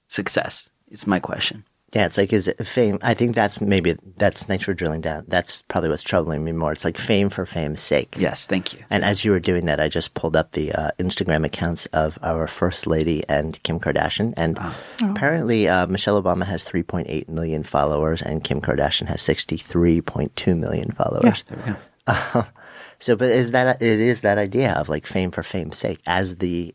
[0.09, 0.71] success?
[0.89, 1.65] Is my question.
[1.93, 2.99] Yeah, it's like is it fame?
[3.01, 5.25] I think that's maybe that's thanks for drilling down.
[5.29, 6.73] That's probably what's troubling me more.
[6.73, 8.17] It's like fame for fame's sake.
[8.19, 8.85] Yes, thank you.
[8.91, 12.19] And as you were doing that, I just pulled up the uh, Instagram accounts of
[12.23, 14.77] our first lady and Kim Kardashian, and oh.
[15.03, 21.45] apparently uh, Michelle Obama has 3.8 million followers, and Kim Kardashian has 63.2 million followers.
[21.49, 21.79] Yeah, there we go.
[22.09, 22.45] Uh,
[22.99, 26.37] so, but is that it is that idea of like fame for fame's sake as
[26.37, 26.75] the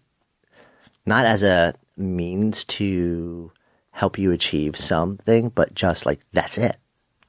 [1.05, 3.51] not as a means to
[3.91, 6.77] help you achieve something, but just like that's it.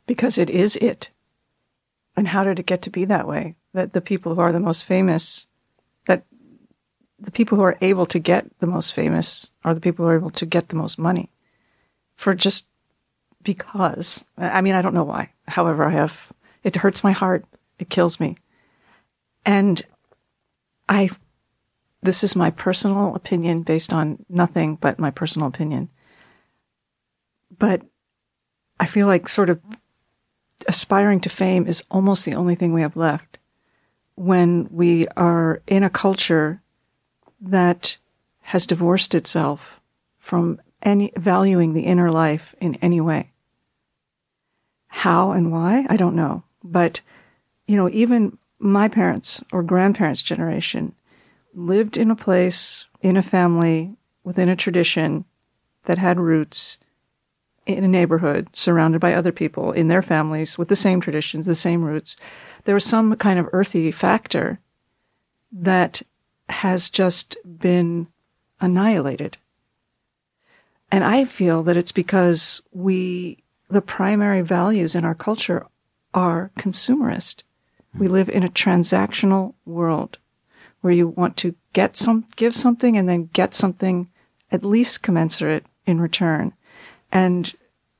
[0.06, 1.10] Because it is it.
[2.16, 3.56] And how did it get to be that way?
[3.72, 5.46] That the people who are the most famous,
[6.06, 6.24] that
[7.18, 10.16] the people who are able to get the most famous are the people who are
[10.16, 11.30] able to get the most money
[12.16, 12.68] for just
[13.42, 14.24] because.
[14.36, 15.30] I mean, I don't know why.
[15.48, 16.32] However, I have,
[16.62, 17.44] it hurts my heart.
[17.78, 18.36] It kills me.
[19.44, 19.84] And
[20.88, 21.10] I,
[22.02, 25.88] this is my personal opinion based on nothing but my personal opinion.
[27.56, 27.82] But
[28.80, 29.60] I feel like sort of
[30.66, 33.38] aspiring to fame is almost the only thing we have left
[34.16, 36.60] when we are in a culture
[37.40, 37.96] that
[38.42, 39.80] has divorced itself
[40.18, 43.30] from any valuing the inner life in any way.
[44.88, 46.42] How and why, I don't know.
[46.62, 47.00] But,
[47.66, 50.94] you know, even my parents or grandparents' generation
[51.54, 55.24] lived in a place, in a family, within a tradition
[55.84, 56.78] that had roots
[57.66, 61.54] in a neighborhood surrounded by other people in their families with the same traditions, the
[61.54, 62.16] same roots,
[62.64, 64.58] there was some kind of earthy factor
[65.52, 66.02] that
[66.48, 68.06] has just been
[68.60, 69.36] annihilated.
[70.90, 75.66] And I feel that it's because we, the primary values in our culture
[76.12, 77.42] are consumerist.
[77.98, 80.18] We live in a transactional world
[80.82, 84.10] where you want to get some, give something and then get something
[84.50, 86.52] at least commensurate in return.
[87.10, 87.52] And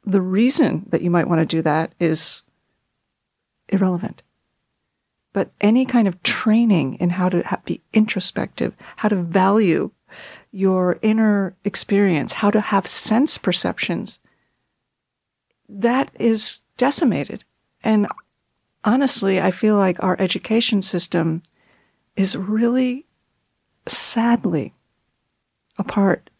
[0.05, 2.43] the reason that you might want to do that is
[3.69, 4.23] irrelevant.
[5.33, 9.91] But any kind of training in how to be introspective, how to value
[10.51, 14.21] your inner experience, how to have sense perceptions,
[15.69, 17.45] that is decimated.
[17.83, 18.07] And
[18.85, 21.43] honestly, I feel like our education system
[22.17, 23.07] is really
[23.87, 24.75] sadly
[25.79, 26.31] a part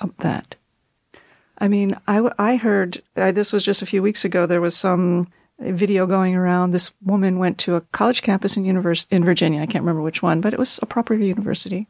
[0.00, 0.56] of that.
[1.58, 4.46] I mean, I, I heard uh, this was just a few weeks ago.
[4.46, 5.28] There was some
[5.60, 6.72] video going around.
[6.72, 9.60] This woman went to a college campus in univers- in Virginia.
[9.62, 11.86] I can't remember which one, but it was a proper university,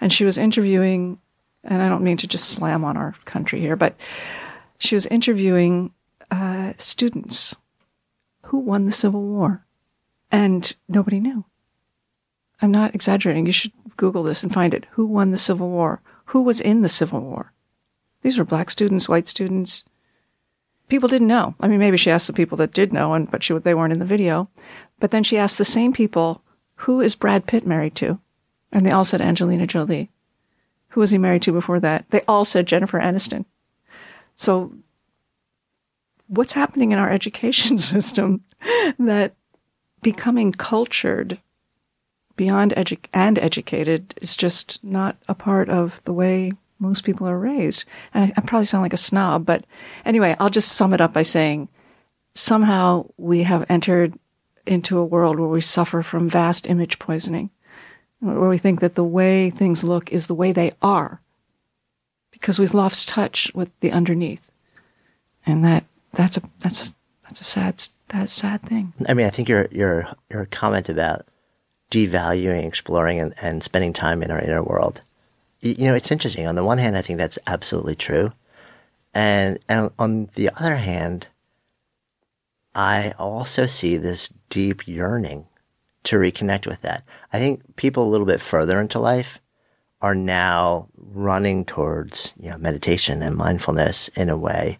[0.00, 1.18] and she was interviewing.
[1.64, 3.94] And I don't mean to just slam on our country here, but
[4.78, 5.92] she was interviewing
[6.32, 7.54] uh, students
[8.46, 9.64] who won the Civil War,
[10.32, 11.44] and nobody knew.
[12.62, 13.44] I'm not exaggerating.
[13.46, 14.86] You should Google this and find it.
[14.92, 16.00] Who won the Civil War?
[16.26, 17.52] Who was in the Civil War?
[18.22, 19.84] These were black students, white students,
[20.92, 21.54] people didn't know.
[21.58, 23.94] I mean, maybe she asked the people that did know, and but she they weren't
[23.94, 24.50] in the video.
[25.00, 26.42] But then she asked the same people,
[26.84, 28.18] "Who is Brad Pitt married to?"
[28.70, 30.10] And they all said Angelina Jolie.
[30.90, 32.04] Who was he married to before that?
[32.10, 33.46] They all said Jennifer Aniston.
[34.34, 34.74] So,
[36.26, 38.44] what's happening in our education system
[38.98, 39.34] that
[40.02, 41.38] becoming cultured
[42.42, 47.38] beyond edu- and educated is just not a part of the way most people are
[47.38, 47.84] raised.
[48.12, 49.64] And I, I probably sound like a snob, but
[50.04, 51.68] anyway, I'll just sum it up by saying
[52.34, 54.18] somehow we have entered
[54.66, 57.50] into a world where we suffer from vast image poisoning,
[58.18, 61.20] where we think that the way things look is the way they are
[62.32, 64.42] because we've lost touch with the underneath.
[65.46, 68.94] And that that's a that's that's a sad that's a sad thing.
[69.06, 71.24] I mean, I think your your your comment about
[71.92, 75.02] devaluing exploring and, and spending time in our inner world
[75.62, 76.46] you know, it's interesting.
[76.46, 78.32] On the one hand, I think that's absolutely true.
[79.14, 81.28] And, and on the other hand,
[82.74, 85.46] I also see this deep yearning
[86.04, 87.04] to reconnect with that.
[87.32, 89.38] I think people a little bit further into life
[90.00, 94.78] are now running towards, you know, meditation and mindfulness in a way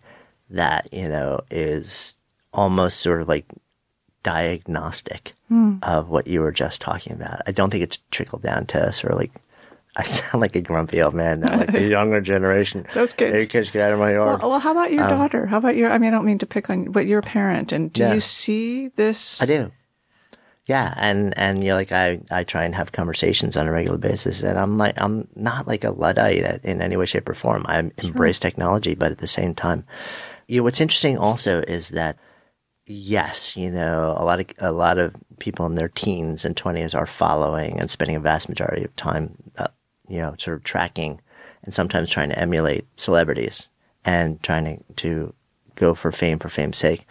[0.50, 2.18] that, you know, is
[2.52, 3.46] almost sort of like
[4.22, 5.78] diagnostic mm.
[5.82, 7.42] of what you were just talking about.
[7.46, 9.32] I don't think it's trickled down to sort of like
[9.96, 12.86] I sound like a grumpy old man now, like the younger generation.
[12.94, 13.42] Those kids.
[13.42, 14.40] Hey, kids, get out of my yard.
[14.40, 15.44] Well, well how about your um, daughter?
[15.44, 17.72] How about your, I mean, I don't mean to pick on, but you're a parent
[17.72, 18.14] and do yeah.
[18.14, 19.42] you see this?
[19.42, 19.70] I do.
[20.64, 20.94] Yeah.
[20.96, 24.42] And, and, you know, like I, I try and have conversations on a regular basis
[24.42, 27.66] and I'm like, I'm not like a Luddite in any way, shape or form.
[27.68, 28.48] I embrace sure.
[28.48, 29.84] technology, but at the same time,
[30.46, 32.16] you know, what's interesting also is that,
[32.86, 36.94] yes, you know, a lot of, a lot of people in their teens and twenties
[36.94, 39.68] are following and spending a vast majority of time uh,
[40.08, 41.20] you know, sort of tracking
[41.64, 43.68] and sometimes trying to emulate celebrities
[44.04, 45.34] and trying to, to
[45.76, 47.06] go for fame for fame's sake.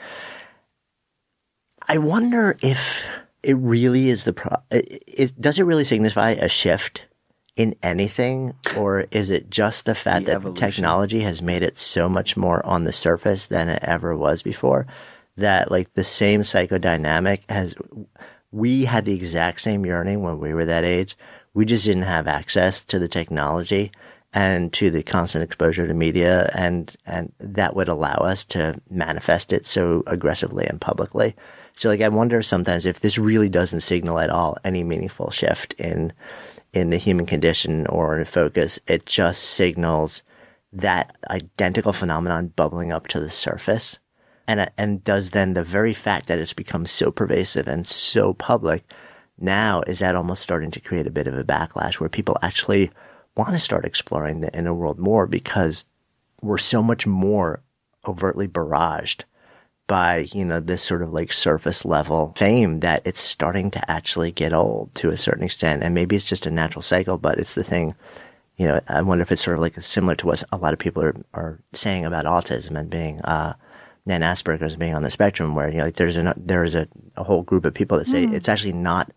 [1.88, 3.06] I wonder if
[3.44, 4.56] it really is the pro.
[4.70, 7.06] It, does it really signify a shift
[7.56, 10.70] in anything, or is it just the fact the that evolution.
[10.70, 14.86] technology has made it so much more on the surface than it ever was before?
[15.38, 17.76] That like the same psychodynamic has.
[18.52, 21.16] We had the exact same yearning when we were that age,
[21.54, 23.92] we just didn't have access to the technology
[24.34, 29.52] and to the constant exposure to media and and that would allow us to manifest
[29.52, 31.36] it so aggressively and publicly.
[31.76, 35.74] So like i wonder sometimes if this really doesn't signal at all any meaningful shift
[35.74, 36.14] in
[36.74, 38.80] in the human condition or in focus.
[38.88, 40.24] It just signals
[40.72, 44.00] that identical phenomenon bubbling up to the surface
[44.52, 48.84] and and does then the very fact that it's become so pervasive and so public
[49.40, 52.92] now is that almost starting to create a bit of a backlash where people actually
[53.36, 55.86] want to start exploring the inner world more because
[56.42, 57.62] we're so much more
[58.08, 59.24] overtly barraged
[59.88, 64.32] by, you know, this sort of like surface level fame that it's starting to actually
[64.32, 65.84] get old to a certain extent.
[65.84, 67.94] And maybe it's just a natural cycle, but it's the thing,
[68.58, 70.80] you know, I wonder if it's sort of like similar to what a lot of
[70.80, 73.54] people are, are saying about autism and being, uh,
[74.08, 77.24] and Asperger's being on the spectrum where, you know, like there's a, there's a, a
[77.24, 78.34] whole group of people that say mm.
[78.34, 79.12] it's actually not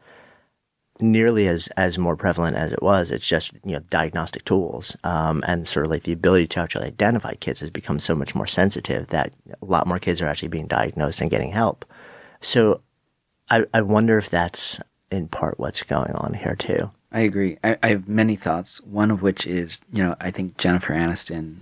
[1.00, 3.10] nearly as as more prevalent as it was.
[3.10, 6.86] It's just you know diagnostic tools um, and sort of like the ability to actually
[6.86, 10.48] identify kids has become so much more sensitive that a lot more kids are actually
[10.48, 11.84] being diagnosed and getting help.
[12.40, 12.80] So
[13.50, 14.80] I, I wonder if that's
[15.10, 16.90] in part what's going on here too.
[17.12, 17.58] I agree.
[17.62, 18.80] I, I have many thoughts.
[18.82, 21.58] One of which is you know I think Jennifer Aniston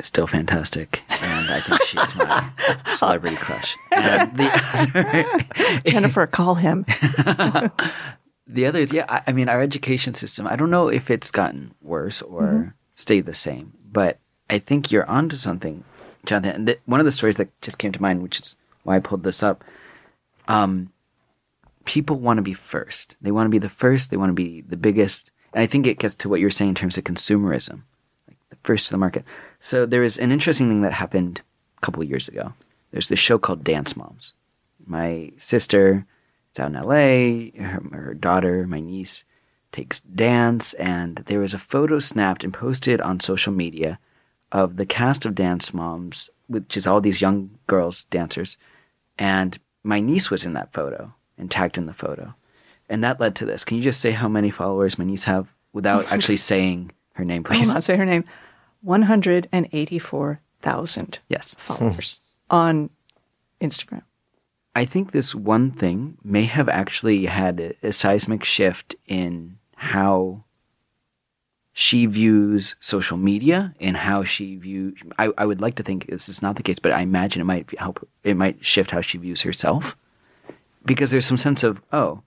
[0.00, 2.48] is still fantastic, and I think she's my
[2.86, 3.76] celebrity crush.
[3.92, 6.84] And the other, Jennifer, call him
[8.52, 11.30] the other is, yeah, I, I, mean, our education system, I don't know if it's
[11.30, 12.68] gotten worse or mm-hmm.
[12.94, 15.84] stayed the same, but I think you're onto something,
[16.26, 16.56] Jonathan.
[16.56, 19.00] And th- one of the stories that just came to mind, which is why I
[19.00, 19.62] pulled this up,
[20.48, 20.90] um,
[21.84, 23.16] people want to be first.
[23.20, 25.30] They want to be the first, they want to be the biggest.
[25.52, 27.82] And I think it gets to what you're saying in terms of consumerism,
[28.26, 29.24] like the first to the market.
[29.60, 31.42] So there was an interesting thing that happened
[31.78, 32.54] a couple of years ago.
[32.90, 34.34] There's this show called Dance Moms.
[34.86, 36.06] My sister
[36.50, 37.62] it's out in LA.
[37.64, 39.24] Her, her daughter, my niece,
[39.72, 43.98] takes dance, and there was a photo snapped and posted on social media
[44.50, 48.58] of the cast of Dance Moms, which is all these young girls dancers,
[49.16, 52.34] and my niece was in that photo and tagged in the photo,
[52.88, 53.64] and that led to this.
[53.64, 57.44] Can you just say how many followers my niece have without actually saying her name,
[57.44, 57.58] please?
[57.58, 58.24] I will not say her name.
[58.82, 61.18] One hundred and eighty-four thousand.
[61.28, 62.90] Yes, followers on
[63.60, 64.02] Instagram.
[64.74, 70.44] I think this one thing may have actually had a, a seismic shift in how
[71.72, 76.28] she views social media and how she view I, I would like to think this
[76.28, 79.18] is not the case, but I imagine it might help it might shift how she
[79.18, 79.96] views herself.
[80.84, 82.22] Because there's some sense of, oh,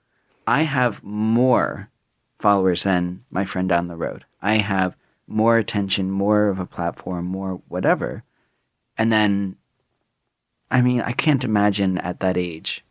[0.46, 1.90] I have more
[2.40, 4.26] followers than my friend down the road.
[4.42, 4.96] I have
[5.28, 8.24] more attention, more of a platform, more whatever.
[8.98, 9.58] And then
[10.74, 12.84] I mean, I can't imagine at that age,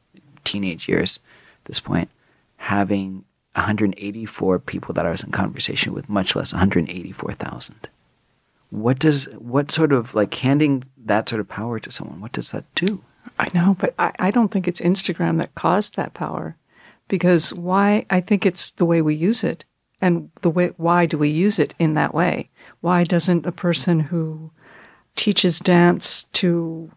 [0.44, 1.18] teenage years,
[1.64, 2.08] this point,
[2.56, 3.24] having
[3.54, 7.88] 184 people that I was in conversation with, much less 184,000.
[8.70, 12.20] What does what sort of like handing that sort of power to someone?
[12.20, 13.02] What does that do?
[13.36, 16.56] I know, but I, I don't think it's Instagram that caused that power,
[17.08, 18.06] because why?
[18.10, 19.64] I think it's the way we use it,
[20.02, 22.50] and the way why do we use it in that way?
[22.80, 24.50] Why doesn't a person who
[25.16, 26.90] teaches dance to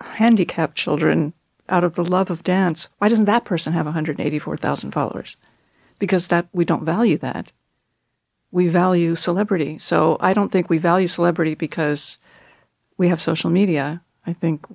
[0.00, 1.32] handicapped children
[1.68, 5.36] out of the love of dance, why doesn't that person have 184,000 followers?
[5.98, 7.52] Because that we don't value that.
[8.50, 9.78] We value celebrity.
[9.78, 12.18] So I don't think we value celebrity because
[12.96, 14.02] we have social media.
[14.26, 14.66] I think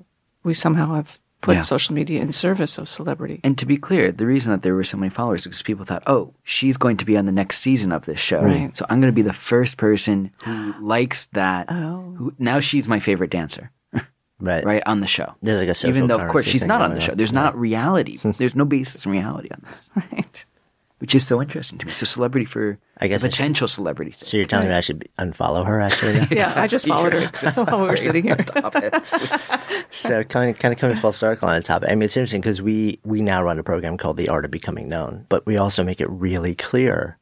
[0.43, 1.61] we somehow have put Yeah.
[1.61, 3.39] social media in service of celebrity.
[3.43, 5.85] And to be clear, the reason that there were so many followers is because people
[5.85, 8.41] thought, oh, she's going to be on the next season of this show.
[8.43, 8.75] Right.
[8.77, 11.67] So I'm going to be the first person who likes that.
[11.69, 12.13] Oh.
[12.17, 13.71] Who, now she's my favorite dancer,
[14.39, 14.63] Right.
[14.65, 15.33] right, on the show.
[15.41, 17.11] There's like a social Even though, of course, she's not on the show.
[17.11, 17.17] on.
[17.17, 18.17] There's not reality.
[18.37, 20.45] There's no basis in reality on this, right.
[21.01, 21.91] Which is so interesting to me.
[21.93, 24.11] So celebrity for I guess the I potential celebrity.
[24.11, 26.19] So you're telling me I should unfollow her actually?
[26.31, 28.37] Yeah, I just followed her while we were sitting here.
[28.37, 29.11] Stop it.
[29.89, 31.89] so kind of kind of coming full circle on the topic.
[31.89, 34.51] I mean, it's interesting because we we now run a program called The Art of
[34.51, 37.17] Becoming Known, but we also make it really clear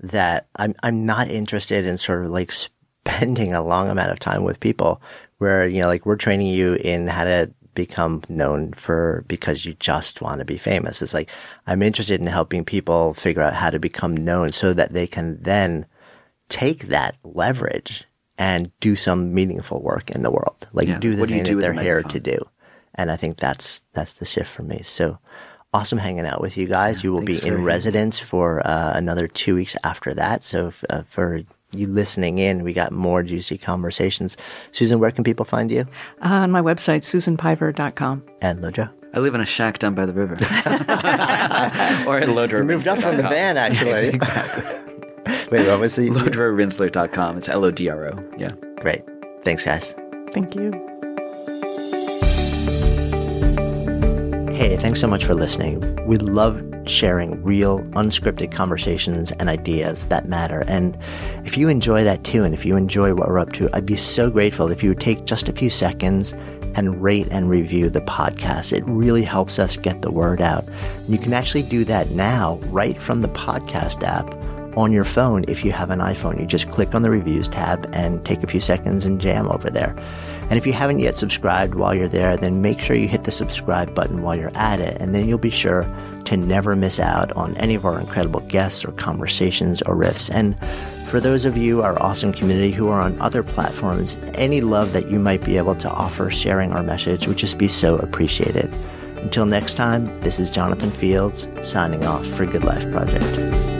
[0.00, 4.42] that I'm I'm not interested in sort of like spending a long amount of time
[4.42, 5.00] with people
[5.38, 9.74] where you know like we're training you in how to become known for because you
[9.74, 11.02] just want to be famous.
[11.02, 11.30] It's like
[11.66, 15.38] I'm interested in helping people figure out how to become known so that they can
[15.42, 15.86] then
[16.48, 18.04] take that leverage
[18.38, 20.66] and do some meaningful work in the world.
[20.72, 20.98] Like Yeah.
[20.98, 22.38] do the What do you thing do that they're the here to do.
[22.94, 24.82] And I think that's that's the shift for me.
[24.82, 25.18] So
[25.72, 27.04] awesome hanging out with you guys.
[27.04, 30.42] you will be in residence for uh, another two weeks after that.
[30.42, 31.42] So uh, for
[31.72, 34.36] you listening in, we got more juicy conversations.
[34.72, 35.86] Susan, where can people find you?
[36.22, 38.22] Uh, on my website, susanpiver.com.
[38.40, 38.90] And Lojo.
[39.12, 40.34] I live in a shack down by the river.
[42.08, 42.64] or at Lodro.
[42.64, 44.08] Moved up from the van, actually.
[44.14, 44.64] exactly.
[45.50, 46.08] Wait, what was the?
[46.10, 47.36] LodroRinzler.com.
[47.36, 48.30] It's L O D R O.
[48.38, 48.52] Yeah.
[48.78, 49.02] Great.
[49.44, 49.94] Thanks, guys.
[50.32, 50.70] Thank you.
[54.54, 55.80] Hey, thanks so much for listening.
[56.06, 60.64] We love sharing real, unscripted conversations and ideas that matter.
[60.66, 60.98] And
[61.44, 63.96] if you enjoy that too, and if you enjoy what we're up to, I'd be
[63.96, 66.34] so grateful if you would take just a few seconds
[66.74, 68.72] and rate and review the podcast.
[68.72, 70.64] It really helps us get the word out.
[71.08, 74.32] You can actually do that now right from the podcast app
[74.76, 76.38] on your phone if you have an iPhone.
[76.38, 79.68] You just click on the reviews tab and take a few seconds and jam over
[79.68, 79.96] there.
[80.48, 83.30] And if you haven't yet subscribed while you're there, then make sure you hit the
[83.30, 85.82] subscribe button while you're at it, and then you'll be sure
[86.26, 90.30] to never miss out on any of our incredible guests or conversations or riffs.
[90.32, 90.56] And
[91.08, 95.10] for those of you, our awesome community who are on other platforms, any love that
[95.10, 98.72] you might be able to offer sharing our message would just be so appreciated.
[99.16, 103.79] Until next time, this is Jonathan Fields signing off for Good Life Project.